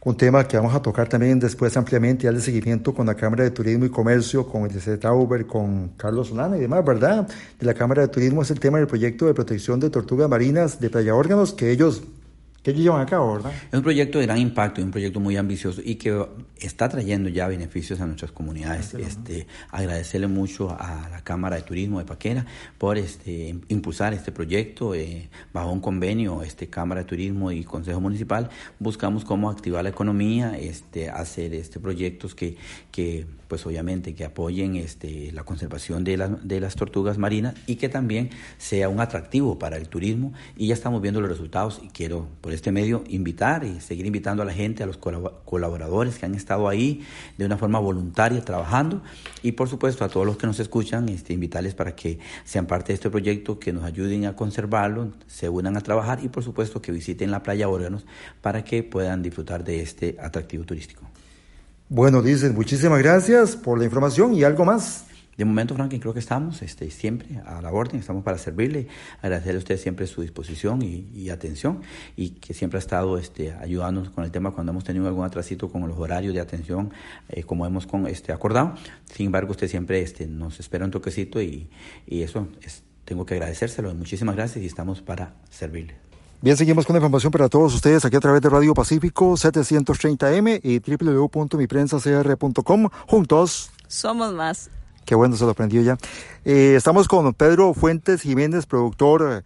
un 0.03 0.17
tema 0.17 0.45
que 0.45 0.57
vamos 0.57 0.75
a 0.75 0.81
tocar 0.81 1.07
también 1.07 1.39
después 1.39 1.75
ampliamente, 1.77 2.27
al 2.27 2.35
de 2.35 2.41
seguimiento 2.41 2.93
con 2.93 3.05
la 3.05 3.15
Cámara 3.15 3.45
de 3.45 3.51
Turismo 3.51 3.85
y 3.85 3.89
Comercio, 3.89 4.45
con 4.47 4.69
el 4.69 4.99
Tauber, 4.99 5.47
con 5.47 5.89
Carlos 5.97 6.27
Solana 6.27 6.57
y 6.57 6.61
demás, 6.61 6.83
¿verdad? 6.83 7.27
De 7.59 7.65
la 7.65 7.73
Cámara 7.73 8.01
de 8.01 8.09
Turismo 8.09 8.41
es 8.41 8.51
el 8.51 8.59
tema 8.59 8.77
del 8.77 8.87
proyecto 8.87 9.25
de 9.25 9.33
protección 9.33 9.79
de 9.79 9.89
tortugas 9.89 10.29
marinas 10.29 10.79
de 10.81 10.89
Playa 10.89 11.15
Órganos, 11.15 11.53
que 11.53 11.71
ellos 11.71 12.03
que 12.73 12.81
llevan 12.81 13.01
a 13.01 13.05
cabo, 13.05 13.33
¿verdad? 13.33 13.51
Es 13.67 13.73
un 13.73 13.83
proyecto 13.83 14.17
de 14.17 14.25
gran 14.25 14.39
impacto, 14.39 14.81
un 14.81 14.89
proyecto 14.89 15.19
muy 15.19 15.37
ambicioso 15.37 15.81
y 15.85 15.95
que 15.95 16.25
está 16.57 16.89
trayendo 16.89 17.29
ya 17.29 17.47
beneficios 17.47 18.01
a 18.01 18.07
nuestras 18.07 18.31
comunidades. 18.31 18.95
Este, 18.95 19.45
agradecerle 19.69 20.25
mucho 20.25 20.71
a 20.71 21.07
la 21.11 21.23
Cámara 21.23 21.57
de 21.57 21.61
Turismo 21.61 21.99
de 21.99 22.05
Paquera 22.05 22.45
por 22.79 22.97
este, 22.97 23.55
impulsar 23.67 24.15
este 24.15 24.31
proyecto 24.31 24.95
eh, 24.95 25.29
bajo 25.53 25.71
un 25.71 25.79
convenio, 25.79 26.41
este 26.41 26.67
Cámara 26.67 27.01
de 27.01 27.07
Turismo 27.07 27.51
y 27.51 27.63
Consejo 27.63 28.01
Municipal. 28.01 28.49
Buscamos 28.79 29.25
cómo 29.25 29.51
activar 29.51 29.83
la 29.83 29.91
economía, 29.91 30.57
este, 30.57 31.11
hacer 31.11 31.53
este 31.53 31.79
proyectos 31.79 32.33
que, 32.33 32.57
que 32.91 33.27
pues 33.47 33.65
obviamente 33.65 34.15
que 34.15 34.25
apoyen 34.25 34.75
este, 34.75 35.31
la 35.31 35.43
conservación 35.43 36.03
de, 36.03 36.17
de 36.43 36.59
las 36.59 36.75
tortugas 36.75 37.17
marinas 37.17 37.55
y 37.67 37.75
que 37.75 37.89
también 37.89 38.29
sea 38.57 38.89
un 38.89 38.99
atractivo 38.99 39.59
para 39.59 39.77
el 39.77 39.87
turismo 39.87 40.33
y 40.57 40.67
ya 40.67 40.73
estamos 40.73 41.01
viendo 41.01 41.21
los 41.21 41.29
resultados 41.29 41.81
y 41.83 41.89
quiero 41.89 42.27
por 42.41 42.53
este 42.53 42.71
medio 42.71 43.03
invitar 43.07 43.63
y 43.63 43.79
seguir 43.81 44.05
invitando 44.05 44.43
a 44.43 44.45
la 44.45 44.53
gente, 44.53 44.83
a 44.83 44.85
los 44.85 44.97
colaboradores 44.97 46.17
que 46.17 46.25
han 46.25 46.35
estado 46.35 46.67
ahí 46.67 47.05
de 47.37 47.45
una 47.45 47.57
forma 47.57 47.79
voluntaria 47.79 48.41
trabajando 48.41 49.01
y 49.43 49.53
por 49.53 49.69
supuesto 49.69 50.03
a 50.03 50.09
todos 50.09 50.25
los 50.25 50.37
que 50.37 50.47
nos 50.47 50.59
escuchan, 50.59 51.09
este, 51.09 51.33
invitarles 51.33 51.75
para 51.75 51.95
que 51.95 52.19
sean 52.43 52.65
parte 52.65 52.87
de 52.87 52.95
este 52.95 53.09
proyecto, 53.09 53.59
que 53.59 53.73
nos 53.73 53.83
ayuden 53.83 54.25
a 54.25 54.35
conservarlo, 54.35 55.11
se 55.27 55.49
unan 55.49 55.77
a 55.77 55.81
trabajar 55.81 56.23
y 56.23 56.29
por 56.29 56.43
supuesto 56.43 56.81
que 56.81 56.91
visiten 56.91 57.31
la 57.31 57.43
playa 57.43 57.69
Órganos 57.69 58.05
para 58.41 58.63
que 58.63 58.83
puedan 58.83 59.21
disfrutar 59.21 59.63
de 59.63 59.81
este 59.81 60.17
atractivo 60.19 60.65
turístico. 60.65 61.09
Bueno, 61.87 62.23
dicen, 62.23 62.55
muchísimas 62.55 62.97
gracias 62.97 63.55
por 63.55 63.77
la 63.77 63.85
información 63.85 64.33
y 64.33 64.43
algo 64.43 64.65
más. 64.65 65.05
De 65.37 65.45
momento, 65.45 65.75
Franklin, 65.75 66.01
creo 66.01 66.13
que 66.13 66.19
estamos 66.19 66.63
este, 66.63 66.89
siempre 66.89 67.39
a 67.45 67.61
la 67.61 67.71
orden, 67.71 67.99
estamos 67.99 68.23
para 68.23 68.39
servirle, 68.39 68.87
agradecerle 69.21 69.57
a 69.57 69.59
usted 69.59 69.77
siempre 69.77 70.07
su 70.07 70.23
disposición 70.23 70.81
y, 70.81 71.29
atención 71.29 71.81
y 72.15 72.29
que 72.31 72.55
siempre 72.55 72.77
ha 72.77 72.79
estado 72.79 73.19
este, 73.19 73.51
ayudándonos 73.51 74.09
con 74.09 74.23
el 74.23 74.31
tema 74.31 74.49
cuando 74.49 74.71
hemos 74.71 74.83
tenido 74.83 75.07
algún 75.07 75.25
atrasito 75.25 75.69
con 75.69 75.87
los 75.87 75.99
horarios 75.99 76.33
de 76.33 76.39
atención, 76.39 76.91
eh, 77.29 77.43
como 77.43 77.67
hemos 77.67 77.85
con, 77.85 78.07
este, 78.07 78.31
acordado. 78.31 78.73
Sin 79.13 79.27
embargo, 79.27 79.51
usted 79.51 79.67
siempre 79.67 80.01
este, 80.01 80.25
nos 80.25 80.59
espera 80.59 80.85
un 80.85 80.91
toquecito 80.91 81.39
y, 81.39 81.69
y 82.07 82.23
eso 82.23 82.47
es, 82.63 82.81
tengo 83.03 83.27
que 83.27 83.35
agradecérselo. 83.35 83.93
Muchísimas 83.93 84.35
gracias 84.35 84.63
y 84.63 84.67
estamos 84.67 85.03
para 85.03 85.35
servirle. 85.51 85.93
Bien, 86.41 86.57
seguimos 86.57 86.85
con 86.85 86.93
la 86.93 86.99
información 86.99 87.31
para 87.31 87.49
todos 87.49 87.73
ustedes 87.73 88.05
aquí 88.05 88.15
a 88.15 88.19
través 88.19 88.41
de 88.41 88.49
Radio 88.49 88.73
Pacífico 88.73 89.33
730M 89.33 90.61
y 90.63 90.79
www.miprensacr.com. 90.79 92.89
Juntos. 93.07 93.71
Somos 93.87 94.33
más. 94.33 94.69
Qué 95.05 95.15
bueno, 95.15 95.37
se 95.37 95.45
lo 95.45 95.51
aprendió 95.51 95.81
ya. 95.81 95.97
Eh, 96.43 96.73
estamos 96.75 97.07
con 97.07 97.33
Pedro 97.33 97.73
Fuentes 97.73 98.21
Jiménez, 98.21 98.65
productor 98.65 99.45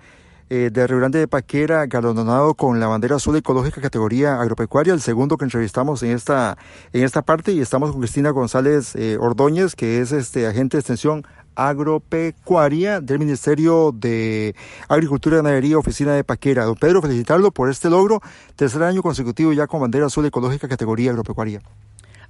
eh, 0.49 0.69
de 0.71 0.87
Río 0.87 0.97
Grande 0.97 1.19
de 1.19 1.27
Paquera, 1.27 1.85
galardonado 1.85 2.55
con 2.55 2.79
la 2.79 2.87
bandera 2.87 3.17
azul 3.17 3.35
ecológica 3.35 3.81
categoría 3.81 4.41
agropecuaria, 4.41 4.93
el 4.93 5.01
segundo 5.01 5.37
que 5.37 5.45
entrevistamos 5.45 6.01
en 6.03 6.11
esta, 6.11 6.57
en 6.93 7.03
esta 7.03 7.21
parte. 7.21 7.51
Y 7.51 7.59
estamos 7.59 7.91
con 7.91 8.01
Cristina 8.01 8.31
González 8.31 8.95
eh, 8.95 9.17
Ordóñez, 9.19 9.75
que 9.75 9.99
es 10.01 10.11
este 10.11 10.47
agente 10.47 10.77
de 10.77 10.81
extensión 10.81 11.25
agropecuaria 11.55 13.01
del 13.01 13.19
Ministerio 13.19 13.91
de 13.93 14.55
Agricultura 14.87 15.35
y 15.35 15.39
Ganadería, 15.39 15.77
Oficina 15.77 16.13
de 16.13 16.23
Paquera. 16.23 16.65
Don 16.65 16.75
Pedro, 16.75 17.01
felicitarlo 17.01 17.51
por 17.51 17.69
este 17.69 17.89
logro, 17.89 18.21
tercer 18.55 18.81
año 18.83 19.01
consecutivo 19.01 19.53
ya 19.53 19.67
con 19.67 19.81
bandera 19.81 20.05
azul 20.05 20.25
ecológica 20.25 20.67
categoría 20.67 21.11
agropecuaria. 21.11 21.61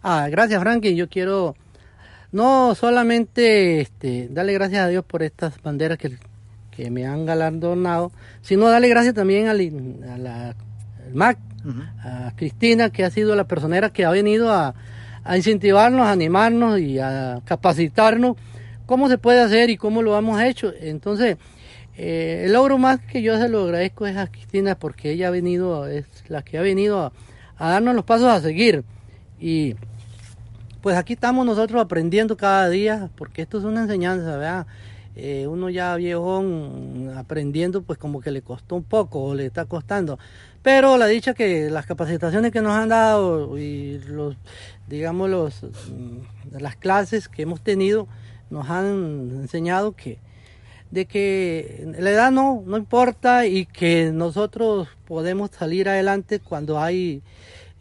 Ah, 0.02 0.28
gracias 0.30 0.62
Frankie, 0.62 0.96
yo 0.96 1.10
quiero 1.10 1.56
no 2.32 2.76
solamente 2.76 3.82
este, 3.82 4.30
darle 4.30 4.54
gracias 4.54 4.84
a 4.84 4.88
Dios 4.88 5.04
por 5.06 5.24
estas 5.24 5.62
banderas 5.62 5.98
que, 5.98 6.18
que 6.80 6.90
me 6.90 7.06
han 7.06 7.26
galardonado, 7.26 8.14
sino 8.42 8.70
darle 8.70 8.88
gracias 8.88 9.14
también 9.14 9.48
a, 9.48 9.54
la, 9.54 10.50
al 10.50 11.14
MAC, 11.14 11.38
a 12.02 12.32
Cristina, 12.38 12.90
que 12.90 13.04
ha 13.04 13.10
sido 13.10 13.36
la 13.36 13.44
personera 13.44 13.90
que 13.90 14.06
ha 14.06 14.12
venido 14.12 14.54
a, 14.54 14.74
a 15.26 15.36
incentivarnos, 15.36 16.08
a 16.08 16.12
animarnos 16.12 16.80
y 16.80 17.00
a 17.00 17.42
capacitarnos 17.44 18.38
cómo 18.86 19.10
se 19.10 19.18
puede 19.18 19.42
hacer 19.42 19.70
y 19.70 19.76
cómo 19.76 20.02
lo 20.02 20.18
hemos 20.18 20.42
hecho. 20.42 20.72
Entonces, 20.80 21.38
eh, 21.98 22.44
el 22.46 22.54
logro 22.54 22.78
más 22.78 23.02
que 23.02 23.22
yo 23.22 23.38
se 23.38 23.50
lo 23.50 23.64
agradezco 23.64 24.08
es 24.08 24.16
a 24.16 24.28
Cristina 24.28 24.76
porque 24.76 25.12
ella 25.12 25.28
ha 25.28 25.32
venido, 25.32 25.86
es 25.86 26.06
la 26.30 26.44
que 26.44 26.58
ha 26.58 26.62
venido 26.62 27.12
a, 27.58 27.70
darnos 27.70 27.94
los 27.94 28.06
pasos 28.06 28.28
a 28.28 28.40
seguir. 28.40 28.86
Y 29.38 29.76
pues 30.82 30.96
aquí 30.96 31.12
estamos 31.12 31.46
nosotros 31.46 31.82
aprendiendo 31.82 32.38
cada 32.38 32.70
día, 32.70 33.10
porque 33.18 33.42
esto 33.42 33.58
es 33.58 33.66
una 33.66 33.82
enseñanza, 33.82 34.38
¿verdad? 34.38 34.66
Eh, 35.22 35.48
uno 35.48 35.70
ya 35.70 35.96
viejo 35.96 36.44
aprendiendo, 37.16 37.82
pues 37.82 38.00
como 38.00 38.22
que 38.22 38.32
le 38.32 38.42
costó 38.42 38.76
un 38.76 38.84
poco 38.84 39.22
o 39.24 39.36
le 39.36 39.46
está 39.46 39.66
costando. 39.66 40.18
Pero 40.62 40.98
la 40.98 41.08
dicha 41.08 41.34
que 41.34 41.70
las 41.70 41.86
capacitaciones 41.86 42.52
que 42.52 42.62
nos 42.62 42.74
han 42.74 42.90
dado 42.90 43.58
y 43.58 44.00
los, 44.08 44.36
digamos, 44.88 45.30
los, 45.30 45.64
mm, 45.64 46.60
las 46.60 46.76
clases 46.76 47.28
que 47.28 47.44
hemos 47.44 47.62
tenido, 47.62 48.08
nos 48.50 48.70
han 48.70 49.40
enseñado 49.42 49.92
que 49.96 50.18
de 50.92 51.06
que 51.06 51.88
la 52.00 52.10
edad 52.10 52.32
no, 52.32 52.64
no 52.66 52.78
importa 52.78 53.46
y 53.46 53.66
que 53.66 54.12
nosotros 54.12 54.88
podemos 55.06 55.52
salir 55.52 55.88
adelante 55.88 56.40
cuando 56.40 56.80
hay 56.80 57.22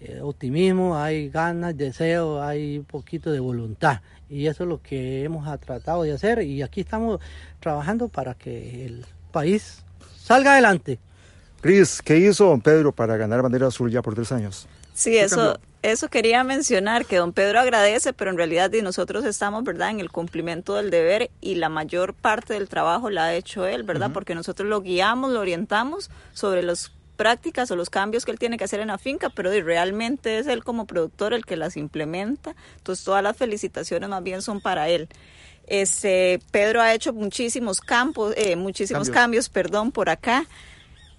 eh, 0.00 0.20
optimismo, 0.22 0.96
hay 0.96 1.28
ganas, 1.30 1.76
deseo, 1.76 2.42
hay 2.42 2.78
un 2.78 2.84
poquito 2.84 3.32
de 3.32 3.40
voluntad. 3.40 4.00
Y 4.30 4.46
eso 4.46 4.64
es 4.64 4.68
lo 4.68 4.82
que 4.82 5.24
hemos 5.24 5.46
tratado 5.60 6.02
de 6.02 6.12
hacer 6.12 6.42
y 6.42 6.62
aquí 6.62 6.80
estamos 6.80 7.20
trabajando 7.60 8.08
para 8.08 8.34
que 8.34 8.84
el 8.84 9.06
país 9.32 9.82
salga 10.16 10.52
adelante. 10.52 10.98
Cris, 11.60 12.02
¿qué 12.02 12.18
hizo 12.18 12.46
don 12.46 12.60
Pedro 12.60 12.92
para 12.92 13.16
ganar 13.16 13.42
bandera 13.42 13.66
azul 13.66 13.90
ya 13.90 14.02
por 14.02 14.14
tres 14.14 14.30
años? 14.30 14.68
Sí, 14.94 15.16
eso, 15.16 15.58
eso 15.82 16.08
quería 16.08 16.42
mencionar, 16.44 17.06
que 17.06 17.16
don 17.16 17.32
Pedro 17.32 17.60
agradece, 17.60 18.12
pero 18.12 18.30
en 18.30 18.36
realidad 18.36 18.70
nosotros 18.82 19.24
estamos, 19.24 19.64
¿verdad?, 19.64 19.90
en 19.90 20.00
el 20.00 20.10
cumplimiento 20.10 20.74
del 20.74 20.90
deber 20.90 21.30
y 21.40 21.54
la 21.54 21.68
mayor 21.68 22.14
parte 22.14 22.54
del 22.54 22.68
trabajo 22.68 23.08
la 23.08 23.26
ha 23.26 23.34
hecho 23.34 23.66
él, 23.66 23.84
¿verdad? 23.84 24.10
Porque 24.12 24.34
nosotros 24.34 24.68
lo 24.68 24.82
guiamos, 24.82 25.32
lo 25.32 25.40
orientamos 25.40 26.10
sobre 26.32 26.62
las 26.62 26.92
prácticas 27.18 27.70
o 27.70 27.76
los 27.76 27.90
cambios 27.90 28.24
que 28.24 28.30
él 28.30 28.38
tiene 28.38 28.56
que 28.56 28.64
hacer 28.64 28.80
en 28.80 28.88
la 28.88 28.96
finca, 28.96 29.28
pero 29.28 29.50
realmente 29.50 30.38
es 30.38 30.46
él 30.46 30.64
como 30.64 30.86
productor 30.86 31.34
el 31.34 31.44
que 31.44 31.56
las 31.56 31.76
implementa. 31.76 32.54
Entonces 32.76 33.04
todas 33.04 33.22
las 33.22 33.36
felicitaciones 33.36 34.08
más 34.08 34.22
bien 34.22 34.40
son 34.40 34.62
para 34.62 34.88
él. 34.88 35.08
Este, 35.66 36.40
Pedro 36.50 36.80
ha 36.80 36.94
hecho 36.94 37.12
muchísimos 37.12 37.80
campos, 37.80 38.32
eh, 38.36 38.56
muchísimos 38.56 39.10
cambios, 39.10 39.48
perdón, 39.50 39.92
por 39.92 40.08
acá. 40.08 40.46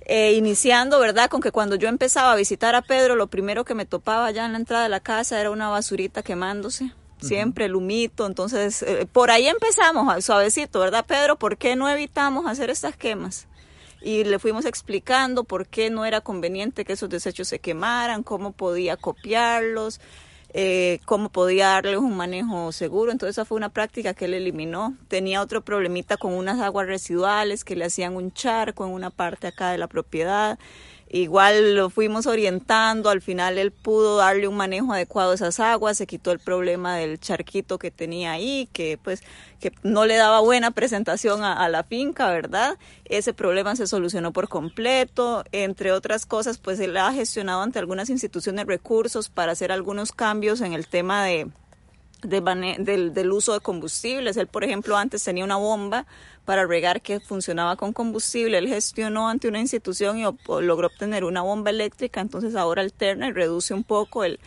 Eh, 0.05 0.33
iniciando, 0.33 0.99
¿verdad? 0.99 1.29
Con 1.29 1.41
que 1.41 1.51
cuando 1.51 1.75
yo 1.75 1.87
empezaba 1.87 2.31
a 2.31 2.35
visitar 2.35 2.73
a 2.73 2.81
Pedro, 2.81 3.15
lo 3.15 3.27
primero 3.27 3.63
que 3.63 3.75
me 3.75 3.85
topaba 3.85 4.25
allá 4.25 4.45
en 4.45 4.53
la 4.53 4.57
entrada 4.57 4.83
de 4.83 4.89
la 4.89 5.01
casa 5.01 5.39
era 5.39 5.51
una 5.51 5.69
basurita 5.69 6.23
quemándose. 6.23 6.91
Siempre 7.21 7.65
el 7.65 7.75
humito, 7.75 8.25
entonces 8.25 8.81
eh, 8.81 9.05
por 9.11 9.29
ahí 9.29 9.45
empezamos, 9.47 10.23
suavecito, 10.23 10.79
¿verdad, 10.79 11.05
Pedro? 11.05 11.35
¿Por 11.35 11.57
qué 11.57 11.75
no 11.75 11.89
evitamos 11.89 12.47
hacer 12.47 12.69
estas 12.69 12.95
quemas? 12.95 13.48
Y 14.01 14.23
le 14.23 14.39
fuimos 14.39 14.65
explicando 14.65 15.43
por 15.43 15.67
qué 15.67 15.89
no 15.89 16.05
era 16.05 16.21
conveniente 16.21 16.85
que 16.85 16.93
esos 16.93 17.09
desechos 17.09 17.47
se 17.47 17.59
quemaran, 17.59 18.23
cómo 18.23 18.51
podía 18.51 18.95
copiarlos, 18.97 19.99
eh, 20.53 20.99
cómo 21.05 21.29
podía 21.29 21.67
darles 21.67 21.97
un 21.97 22.15
manejo 22.15 22.71
seguro. 22.71 23.11
Entonces 23.11 23.35
esa 23.35 23.45
fue 23.45 23.57
una 23.57 23.69
práctica 23.69 24.13
que 24.13 24.25
él 24.25 24.33
eliminó. 24.33 24.95
Tenía 25.07 25.41
otro 25.41 25.61
problemita 25.61 26.17
con 26.17 26.33
unas 26.33 26.59
aguas 26.59 26.87
residuales 26.87 27.63
que 27.63 27.75
le 27.75 27.85
hacían 27.85 28.15
un 28.15 28.31
charco 28.31 28.85
en 28.85 28.91
una 28.91 29.09
parte 29.09 29.47
acá 29.47 29.71
de 29.71 29.77
la 29.77 29.87
propiedad. 29.87 30.57
Igual 31.11 31.75
lo 31.75 31.89
fuimos 31.89 32.27
orientando, 32.27 33.09
al 33.09 33.21
final 33.21 33.57
él 33.57 33.71
pudo 33.71 34.17
darle 34.17 34.47
un 34.47 34.55
manejo 34.55 34.93
adecuado 34.93 35.31
a 35.31 35.35
esas 35.35 35.59
aguas, 35.59 35.97
se 35.97 36.05
quitó 36.05 36.31
el 36.31 36.37
problema 36.37 36.97
del 36.97 37.19
charquito 37.19 37.79
que 37.79 37.89
tenía 37.89 38.33
ahí, 38.33 38.69
que 38.73 38.99
pues 39.03 39.23
que 39.59 39.73
no 39.81 40.05
le 40.05 40.17
daba 40.17 40.39
buena 40.39 40.69
presentación 40.69 41.43
a, 41.43 41.67
la 41.67 41.83
finca, 41.83 42.29
¿verdad? 42.29 42.77
Ese 43.05 43.33
problema 43.33 43.75
se 43.75 43.87
solucionó 43.87 44.31
por 44.31 44.49
completo, 44.49 45.43
entre 45.51 45.91
otras 45.91 46.27
cosas, 46.27 46.59
pues 46.59 46.79
él 46.79 46.95
ha 46.95 47.11
gestionado 47.11 47.63
ante 47.63 47.79
algunas 47.79 48.11
instituciones 48.11 48.67
recursos 48.67 49.29
para 49.29 49.53
hacer 49.53 49.71
algunos 49.71 50.11
cambios 50.11 50.61
en 50.61 50.73
el 50.73 50.87
tema 50.87 51.25
de, 51.25 51.47
del, 52.21 53.13
del 53.13 53.31
uso 53.31 53.53
de 53.53 53.59
combustibles. 53.59 54.37
Él, 54.37 54.47
por 54.47 54.63
ejemplo, 54.63 54.97
antes 54.97 55.23
tenía 55.23 55.43
una 55.43 55.57
bomba 55.57 56.05
para 56.49 56.65
regar 56.65 57.01
que 57.01 57.19
funcionaba 57.19 57.75
con 57.75 57.93
combustible. 57.93 58.57
Él 58.57 58.67
gestionó 58.67 59.29
ante 59.29 59.47
una 59.47 59.59
institución 59.59 60.17
y 60.17 60.23
logró 60.23 60.87
obtener 60.87 61.23
una 61.23 61.43
bomba 61.43 61.69
eléctrica, 61.69 62.21
entonces 62.21 62.55
ahora 62.55 62.81
alterna 62.81 63.27
y 63.27 63.31
reduce 63.33 63.73
un 63.73 63.83
poco 63.83 64.23
el, 64.23 64.39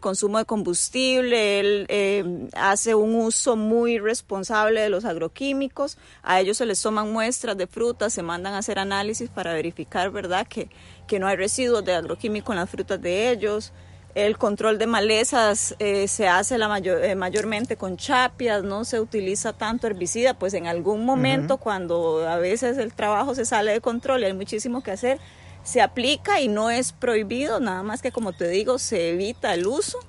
consumo 0.00 0.38
de 0.38 0.44
combustible, 0.44 1.60
él 1.60 1.86
eh, 1.88 2.48
hace 2.54 2.94
un 2.94 3.14
uso 3.14 3.56
muy 3.56 3.98
responsable 3.98 4.80
de 4.80 4.90
los 4.90 5.06
agroquímicos, 5.06 5.96
a 6.22 6.40
ellos 6.40 6.58
se 6.58 6.66
les 6.66 6.82
toman 6.82 7.10
muestras 7.10 7.56
de 7.56 7.66
frutas, 7.66 8.12
se 8.12 8.22
mandan 8.22 8.52
a 8.52 8.58
hacer 8.58 8.78
análisis 8.80 9.30
para 9.30 9.54
verificar, 9.54 10.10
¿verdad?, 10.10 10.46
que, 10.46 10.68
que 11.06 11.18
no 11.20 11.26
hay 11.26 11.36
residuos 11.36 11.84
de 11.84 11.94
agroquímico 11.94 12.52
en 12.52 12.58
las 12.58 12.68
frutas 12.68 13.00
de 13.00 13.30
ellos. 13.30 13.72
El 14.18 14.36
control 14.36 14.78
de 14.78 14.88
malezas 14.88 15.76
eh, 15.78 16.08
se 16.08 16.26
hace 16.26 16.58
la 16.58 16.66
mayor, 16.66 17.04
eh, 17.04 17.14
mayormente 17.14 17.76
con 17.76 17.96
chapias, 17.96 18.64
no 18.64 18.84
se 18.84 18.98
utiliza 18.98 19.52
tanto 19.52 19.86
herbicida, 19.86 20.34
pues 20.34 20.54
en 20.54 20.66
algún 20.66 21.04
momento 21.04 21.58
cuando 21.58 22.28
a 22.28 22.36
veces 22.36 22.78
el 22.78 22.92
trabajo 22.92 23.36
se 23.36 23.44
sale 23.44 23.70
de 23.70 23.80
control 23.80 24.22
y 24.22 24.24
hay 24.24 24.32
muchísimo 24.32 24.82
que 24.82 24.90
hacer, 24.90 25.20
se 25.62 25.80
aplica 25.82 26.40
y 26.40 26.48
no 26.48 26.68
es 26.68 26.90
prohibido, 26.90 27.60
nada 27.60 27.84
más 27.84 28.02
que 28.02 28.10
como 28.10 28.32
te 28.32 28.48
digo, 28.48 28.80
se 28.80 29.10
evita 29.10 29.54
el 29.54 29.68
uso. 29.68 30.00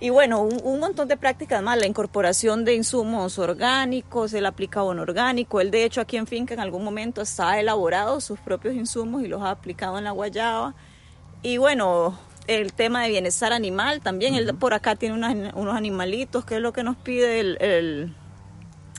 Y 0.00 0.10
bueno, 0.10 0.42
un, 0.42 0.78
montón 0.78 1.08
de 1.08 1.16
prácticas 1.16 1.62
más, 1.62 1.78
la 1.78 1.86
incorporación 1.86 2.66
de 2.66 2.74
insumos 2.74 3.38
orgánicos, 3.38 4.34
el 4.34 4.44
aplicado 4.44 4.88
orgánico, 4.88 5.62
él 5.62 5.70
de 5.70 5.84
hecho 5.84 6.02
aquí 6.02 6.18
en 6.18 6.26
Finca 6.26 6.52
en 6.52 6.60
algún 6.60 6.84
momento 6.84 7.22
ha 7.38 7.58
elaborado 7.58 8.20
sus 8.20 8.38
propios 8.38 8.74
insumos 8.74 9.22
y 9.22 9.28
los 9.28 9.40
ha 9.40 9.48
aplicado 9.48 9.96
en 9.96 10.04
la 10.04 10.10
guayaba. 10.10 10.74
Y 11.42 11.56
bueno, 11.56 12.18
el 12.46 12.72
tema 12.72 13.02
de 13.02 13.10
bienestar 13.10 13.52
animal 13.52 14.00
también. 14.00 14.34
Él 14.34 14.54
por 14.54 14.74
acá 14.74 14.96
tiene 14.96 15.14
unos, 15.14 15.76
animalitos, 15.76 16.44
que 16.44 16.56
es 16.56 16.60
lo 16.60 16.72
que 16.72 16.82
nos 16.82 16.96
pide 16.96 17.40
el, 17.40 18.14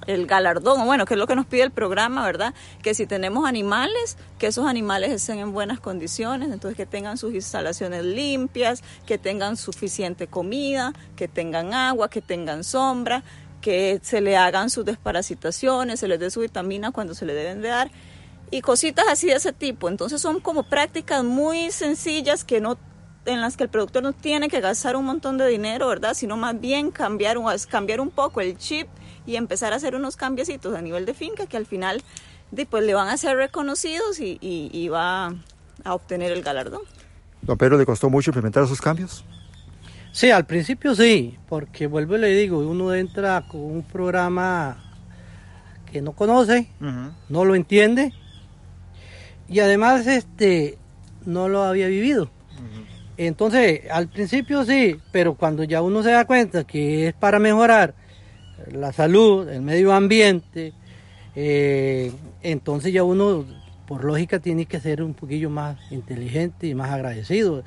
el, 0.08 0.28
galardón, 0.28 0.82
o 0.82 0.86
bueno, 0.86 1.06
que 1.06 1.16
es 1.16 1.18
lo 1.18 1.28
que 1.28 1.36
nos 1.36 1.46
pide 1.46 1.64
el 1.64 1.72
programa, 1.72 2.26
¿verdad? 2.26 2.54
Que 2.82 2.94
si 2.94 3.06
tenemos 3.06 3.48
animales, 3.48 4.18
que 4.38 4.48
esos 4.48 4.68
animales 4.68 5.12
estén 5.12 5.40
en 5.40 5.52
buenas 5.52 5.80
condiciones, 5.80 6.52
entonces 6.52 6.78
que 6.78 6.86
tengan 6.86 7.18
sus 7.18 7.34
instalaciones 7.34 8.04
limpias, 8.04 8.84
que 9.06 9.18
tengan 9.18 9.58
suficiente 9.58 10.28
comida, 10.28 10.94
que 11.16 11.28
tengan 11.28 11.74
agua, 11.74 12.10
que 12.10 12.22
tengan 12.22 12.64
sombra, 12.64 13.24
que 13.62 14.00
se 14.04 14.22
le 14.22 14.38
hagan 14.38 14.70
sus 14.70 14.86
desparasitaciones, 14.86 16.00
se 16.00 16.08
les 16.08 16.20
dé 16.20 16.30
su 16.30 16.42
vitamina 16.42 16.92
cuando 16.92 17.16
se 17.16 17.26
le 17.26 17.34
deben 17.34 17.62
de 17.62 17.70
dar 17.70 17.92
y 18.52 18.62
cositas 18.62 19.06
así 19.10 19.28
de 19.28 19.34
ese 19.34 19.54
tipo. 19.54 19.90
Entonces 19.90 20.22
son 20.22 20.40
como 20.40 20.64
prácticas 20.64 21.24
muy 21.24 21.72
sencillas 21.72 22.44
que 22.44 22.62
no 22.62 22.78
en 23.26 23.42
las 23.42 23.58
que 23.58 23.64
el 23.64 23.70
productor 23.70 24.04
no 24.04 24.14
tiene 24.14 24.50
que 24.50 24.62
gastar 24.62 24.96
un 24.96 25.06
montón 25.06 25.38
de 25.38 25.48
dinero, 25.48 25.88
¿verdad? 25.88 26.14
Sino 26.14 26.38
más 26.38 26.60
bien 26.60 26.92
cambiar, 26.92 27.38
cambiar 27.70 28.00
un 28.00 28.10
poco 28.10 28.42
el 28.42 28.58
chip 28.58 28.88
y 29.26 29.36
empezar 29.36 29.74
a 29.74 29.78
hacer 29.78 29.96
unos 29.96 30.16
cambiecitos 30.16 30.76
a 30.76 30.82
nivel 30.82 31.06
de 31.06 31.14
finca 31.14 31.48
que 31.48 31.58
al 31.58 31.66
final 31.66 32.04
pues, 32.70 32.84
le 32.84 32.94
van 32.94 33.08
a 33.08 33.18
ser 33.18 33.36
reconocidos 33.38 34.20
y, 34.20 34.88
va 34.90 35.34
a 35.84 35.94
obtener 35.94 36.32
el 36.32 36.42
galardón. 36.42 36.82
Don 37.42 37.58
Pedro, 37.58 37.78
¿le 37.78 37.86
costó 37.86 38.10
mucho 38.10 38.32
implementar 38.32 38.64
esos 38.64 38.82
cambios? 38.82 39.24
Sí, 40.12 40.32
al 40.32 40.46
principio 40.46 40.96
sí, 40.96 41.38
porque 41.50 41.88
vuelvo 41.88 42.16
y 42.16 42.20
le 42.20 42.30
digo, 42.30 42.60
uno 42.60 42.94
entra 42.94 43.46
con 43.48 43.62
un 43.62 43.84
programa 43.84 44.78
que 45.92 46.02
no 46.02 46.14
conoce, 46.14 46.70
no 47.30 47.46
lo 47.46 47.56
entiende 47.56 48.14
y 49.50 49.60
además 49.60 50.08
este 50.08 50.78
no 51.26 51.50
lo 51.50 51.64
había 51.64 51.88
vivido. 51.88 52.30
Entonces, 53.18 53.82
al 53.90 54.10
principio 54.10 54.66
sí, 54.66 54.98
pero 55.12 55.36
cuando 55.36 55.64
ya 55.64 55.82
uno 55.82 56.04
se 56.04 56.12
da 56.12 56.26
cuenta 56.26 56.66
que 56.66 57.08
es 57.08 57.14
para 57.14 57.40
mejorar 57.40 57.94
la 58.72 58.92
salud, 58.92 59.48
el 59.48 59.62
medio 59.62 59.94
ambiente, 59.94 60.74
eh, 61.36 62.12
entonces 62.42 62.92
ya 62.92 63.04
uno, 63.04 63.46
por 63.88 64.04
lógica, 64.04 64.40
tiene 64.40 64.66
que 64.66 64.80
ser 64.80 65.02
un 65.02 65.14
poquillo 65.14 65.50
más 65.50 65.78
inteligente 65.92 66.68
y 66.68 66.76
más 66.76 66.92
agradecido. 66.92 67.64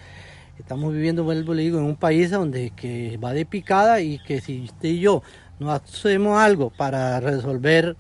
Estamos 0.59 0.93
viviendo, 0.93 1.25
vuelvo 1.25 1.55
le 1.55 1.63
digo, 1.63 1.79
en 1.79 1.85
un 1.85 1.97
país 1.97 2.31
donde 2.31 2.71
que 2.71 3.17
va 3.17 3.33
de 3.33 3.47
picada 3.47 4.01
y 4.01 4.19
que 4.19 4.41
si 4.41 4.65
usted 4.65 4.89
y 4.89 5.01
yo 5.01 5.23
no 5.61 5.71
hacemos 5.71 6.39
algo 6.39 6.71
para 6.71 7.21
resolver 7.21 7.97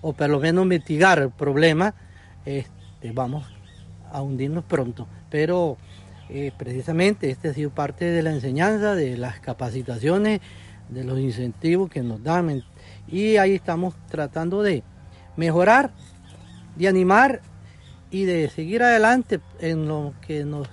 o 0.00 0.12
por 0.12 0.28
lo 0.30 0.40
menos 0.40 0.64
mitigar 0.66 1.18
el 1.18 1.30
problema, 1.30 1.94
este, 2.44 3.12
vamos 3.12 3.46
a 4.12 4.22
hundirnos 4.22 4.64
pronto. 4.64 5.06
Pero 5.30 5.76
eh, 6.28 6.52
precisamente 6.56 7.30
este 7.30 7.48
ha 7.48 7.54
sido 7.54 7.70
parte 7.70 8.04
de 8.04 8.22
la 8.22 8.32
enseñanza, 8.32 8.94
de 8.94 9.16
las 9.16 9.40
capacitaciones, 9.40 10.40
de 10.88 11.04
los 11.04 11.18
incentivos 11.18 11.90
que 11.90 12.02
nos 12.02 12.22
dan. 12.22 12.62
Y 13.08 13.36
ahí 13.36 13.54
estamos 13.54 13.94
tratando 14.10 14.62
de 14.62 14.82
mejorar, 15.36 15.92
de 16.76 16.88
animar 16.88 17.40
y 18.10 18.24
de 18.24 18.48
seguir 18.48 18.82
adelante 18.82 19.40
en 19.60 19.86
lo 19.88 20.14
que 20.26 20.44
nos, 20.44 20.68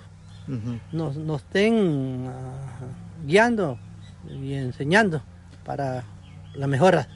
nos, 0.92 1.42
estén 1.42 2.26
ah, 2.28 2.68
guiando 3.26 3.78
y 4.28 4.54
enseñando 4.54 5.22
para 5.64 6.04
la 6.54 6.66
mejora. 6.66 7.08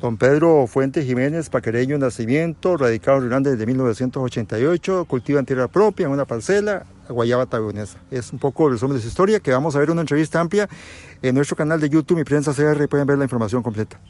Don 0.00 0.16
Pedro 0.16 0.66
Fuentes 0.66 1.04
Jiménez, 1.04 1.48
paquereño 1.48 1.96
nacimiento, 1.96 2.76
radicado 2.76 3.18
en 3.18 3.24
Irlanda 3.24 3.50
desde 3.50 3.66
1988, 3.66 5.04
cultiva 5.04 5.38
en 5.38 5.46
tierra 5.46 5.68
propia, 5.68 6.06
en 6.06 6.12
una 6.12 6.24
parcela, 6.24 6.84
guayaba 7.12 7.46
taiwanesa. 7.46 7.98
Es 8.10 8.32
un 8.32 8.38
poco 8.38 8.66
el 8.66 8.74
resumen 8.74 8.96
de 8.96 9.02
su 9.02 9.08
historia, 9.08 9.38
que 9.40 9.52
vamos 9.52 9.76
a 9.76 9.78
ver 9.78 9.90
una 9.90 10.00
entrevista 10.00 10.40
amplia 10.40 10.68
en 11.22 11.34
nuestro 11.34 11.56
canal 11.56 11.80
de 11.80 11.88
YouTube, 11.88 12.18
Mi 12.18 12.24
Prensa 12.24 12.52
CR, 12.52 12.88
pueden 12.88 13.06
ver 13.06 13.18
la 13.18 13.24
información 13.24 13.62
completa. 13.62 14.00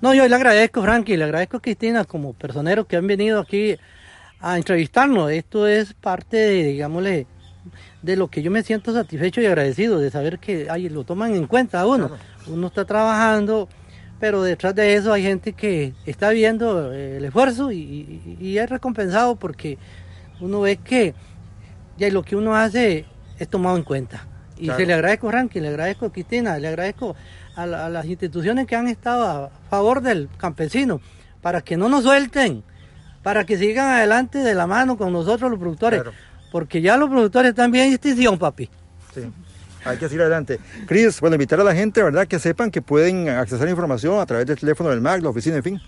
No, 0.00 0.12
yo 0.12 0.28
le 0.28 0.34
agradezco, 0.34 0.82
Frankie, 0.82 1.16
le 1.16 1.24
agradezco 1.24 1.56
a 1.56 1.60
Cristina 1.60 2.04
como 2.04 2.34
personero 2.34 2.86
que 2.86 2.96
han 2.96 3.06
venido 3.06 3.40
aquí 3.40 3.76
a 4.40 4.58
entrevistarnos. 4.58 5.30
Esto 5.30 5.66
es 5.66 5.94
parte 5.94 6.36
de, 6.36 6.64
digámosle, 6.64 7.26
de 8.02 8.16
lo 8.16 8.28
que 8.28 8.42
yo 8.42 8.50
me 8.50 8.62
siento 8.62 8.92
satisfecho 8.92 9.40
y 9.40 9.46
agradecido, 9.46 9.98
de 9.98 10.10
saber 10.10 10.38
que 10.38 10.68
ay, 10.68 10.90
lo 10.90 11.04
toman 11.04 11.34
en 11.34 11.46
cuenta 11.46 11.80
a 11.80 11.86
uno. 11.86 12.10
Uno 12.46 12.66
está 12.66 12.84
trabajando, 12.84 13.68
pero 14.20 14.42
detrás 14.42 14.74
de 14.74 14.94
eso 14.94 15.12
hay 15.12 15.22
gente 15.22 15.54
que 15.54 15.94
está 16.04 16.28
viendo 16.30 16.92
el 16.92 17.24
esfuerzo 17.24 17.72
y 17.72 18.58
es 18.58 18.68
recompensado 18.68 19.36
porque 19.36 19.78
uno 20.40 20.60
ve 20.60 20.76
que 20.76 21.14
y 21.98 22.10
lo 22.10 22.22
que 22.22 22.36
uno 22.36 22.56
hace 22.56 23.04
es 23.38 23.48
tomado 23.48 23.76
en 23.76 23.82
cuenta. 23.82 24.26
Y 24.58 24.70
se 24.70 24.86
le 24.86 24.94
agradezco, 24.94 25.30
Rankin, 25.30 25.62
le 25.62 25.68
agradezco, 25.68 26.10
Cristina, 26.10 26.58
le 26.58 26.68
agradezco 26.68 27.14
a, 27.56 27.66
las 27.66 28.06
instituciones 28.06 28.66
que 28.66 28.76
han 28.76 28.88
estado 28.88 29.26
a 29.26 29.50
favor 29.68 30.00
del 30.00 30.28
campesino, 30.38 31.00
para 31.42 31.60
que 31.60 31.76
no 31.76 31.88
nos 31.88 32.04
suelten, 32.04 32.62
para 33.22 33.44
que 33.44 33.58
sigan 33.58 33.88
adelante 33.88 34.38
de 34.38 34.54
la 34.54 34.66
mano 34.66 34.96
con 34.96 35.12
nosotros 35.12 35.50
los 35.50 35.60
productores, 35.60 36.02
porque 36.52 36.80
ya 36.80 36.96
los 36.96 37.10
productores 37.10 37.50
están 37.50 37.70
bien 37.70 37.88
en 37.88 37.92
extinción, 37.94 38.38
papi. 38.38 38.70
Sí. 39.14 39.30
Hay 39.84 39.98
que 39.98 40.08
seguir 40.08 40.22
adelante. 40.22 40.58
Cris, 40.86 41.20
bueno, 41.20 41.36
invitar 41.36 41.60
a 41.60 41.64
la 41.64 41.74
gente, 41.74 42.02
¿verdad? 42.02 42.26
Que 42.26 42.38
sepan 42.38 42.70
que 42.70 42.82
pueden 42.82 43.28
acceder 43.28 43.68
a 43.68 43.70
información 43.70 44.18
a 44.18 44.26
través 44.26 44.46
del 44.46 44.58
teléfono 44.58 44.90
del 44.90 45.00
MAC, 45.00 45.22
la 45.22 45.28
oficina, 45.28 45.56
en 45.56 45.62
fin. 45.62 45.80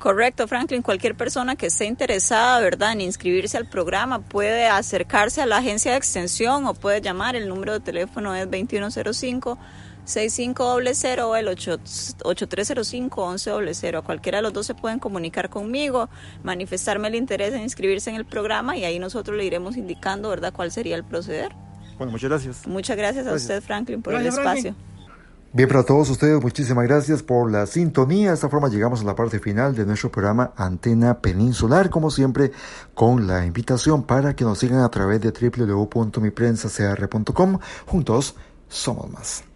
Correcto, 0.00 0.48
Franklin. 0.48 0.80
Cualquier 0.80 1.14
persona 1.14 1.56
que 1.56 1.66
esté 1.66 1.84
interesada, 1.84 2.58
¿verdad?, 2.60 2.92
en 2.92 3.02
inscribirse 3.02 3.58
al 3.58 3.66
programa 3.66 4.20
puede 4.22 4.66
acercarse 4.66 5.42
a 5.42 5.46
la 5.46 5.58
agencia 5.58 5.92
de 5.92 5.98
extensión 5.98 6.66
o 6.66 6.72
puede 6.72 7.02
llamar. 7.02 7.36
El 7.36 7.50
número 7.50 7.74
de 7.74 7.80
teléfono 7.80 8.34
es 8.34 8.46
2105 8.46 9.58
6500 10.06 11.24
o 11.24 11.36
el 11.36 11.48
8305 11.48 13.30
1100. 13.30 13.96
A 13.96 14.00
cualquiera 14.00 14.38
de 14.38 14.42
los 14.42 14.54
dos 14.54 14.66
se 14.66 14.74
pueden 14.74 14.98
comunicar 14.98 15.50
conmigo, 15.50 16.08
manifestarme 16.42 17.08
el 17.08 17.16
interés 17.16 17.52
en 17.52 17.60
inscribirse 17.60 18.08
en 18.08 18.16
el 18.16 18.24
programa 18.24 18.78
y 18.78 18.84
ahí 18.84 18.98
nosotros 18.98 19.36
le 19.36 19.44
iremos 19.44 19.76
indicando, 19.76 20.30
¿verdad?, 20.30 20.54
cuál 20.54 20.72
sería 20.72 20.96
el 20.96 21.04
proceder. 21.04 21.52
Bueno, 21.98 22.12
muchas 22.12 22.30
gracias. 22.30 22.66
Muchas 22.66 22.96
gracias, 22.96 23.26
a 23.26 23.34
usted, 23.34 23.62
Franklin, 23.62 24.00
por 24.00 24.14
el 24.14 24.24
espacio. 24.26 24.74
Bien, 25.52 25.68
para 25.68 25.82
todos 25.82 26.08
ustedes, 26.10 26.40
muchísimas 26.40 26.86
gracias 26.86 27.24
por 27.24 27.50
la 27.50 27.66
sintonía. 27.66 28.28
De 28.28 28.34
esta 28.34 28.48
forma 28.48 28.68
llegamos 28.68 29.00
a 29.00 29.04
la 29.04 29.16
parte 29.16 29.40
final 29.40 29.74
de 29.74 29.84
nuestro 29.84 30.08
programa 30.08 30.52
Antena 30.56 31.18
Peninsular, 31.18 31.90
como 31.90 32.12
siempre, 32.12 32.52
con 32.94 33.26
la 33.26 33.44
invitación 33.44 34.04
para 34.04 34.36
que 34.36 34.44
nos 34.44 34.60
sigan 34.60 34.78
a 34.78 34.90
través 34.90 35.20
de 35.20 35.32
www.miprensacr.com. 35.32 37.58
Juntos 37.84 38.36
somos 38.68 39.10
más. 39.10 39.49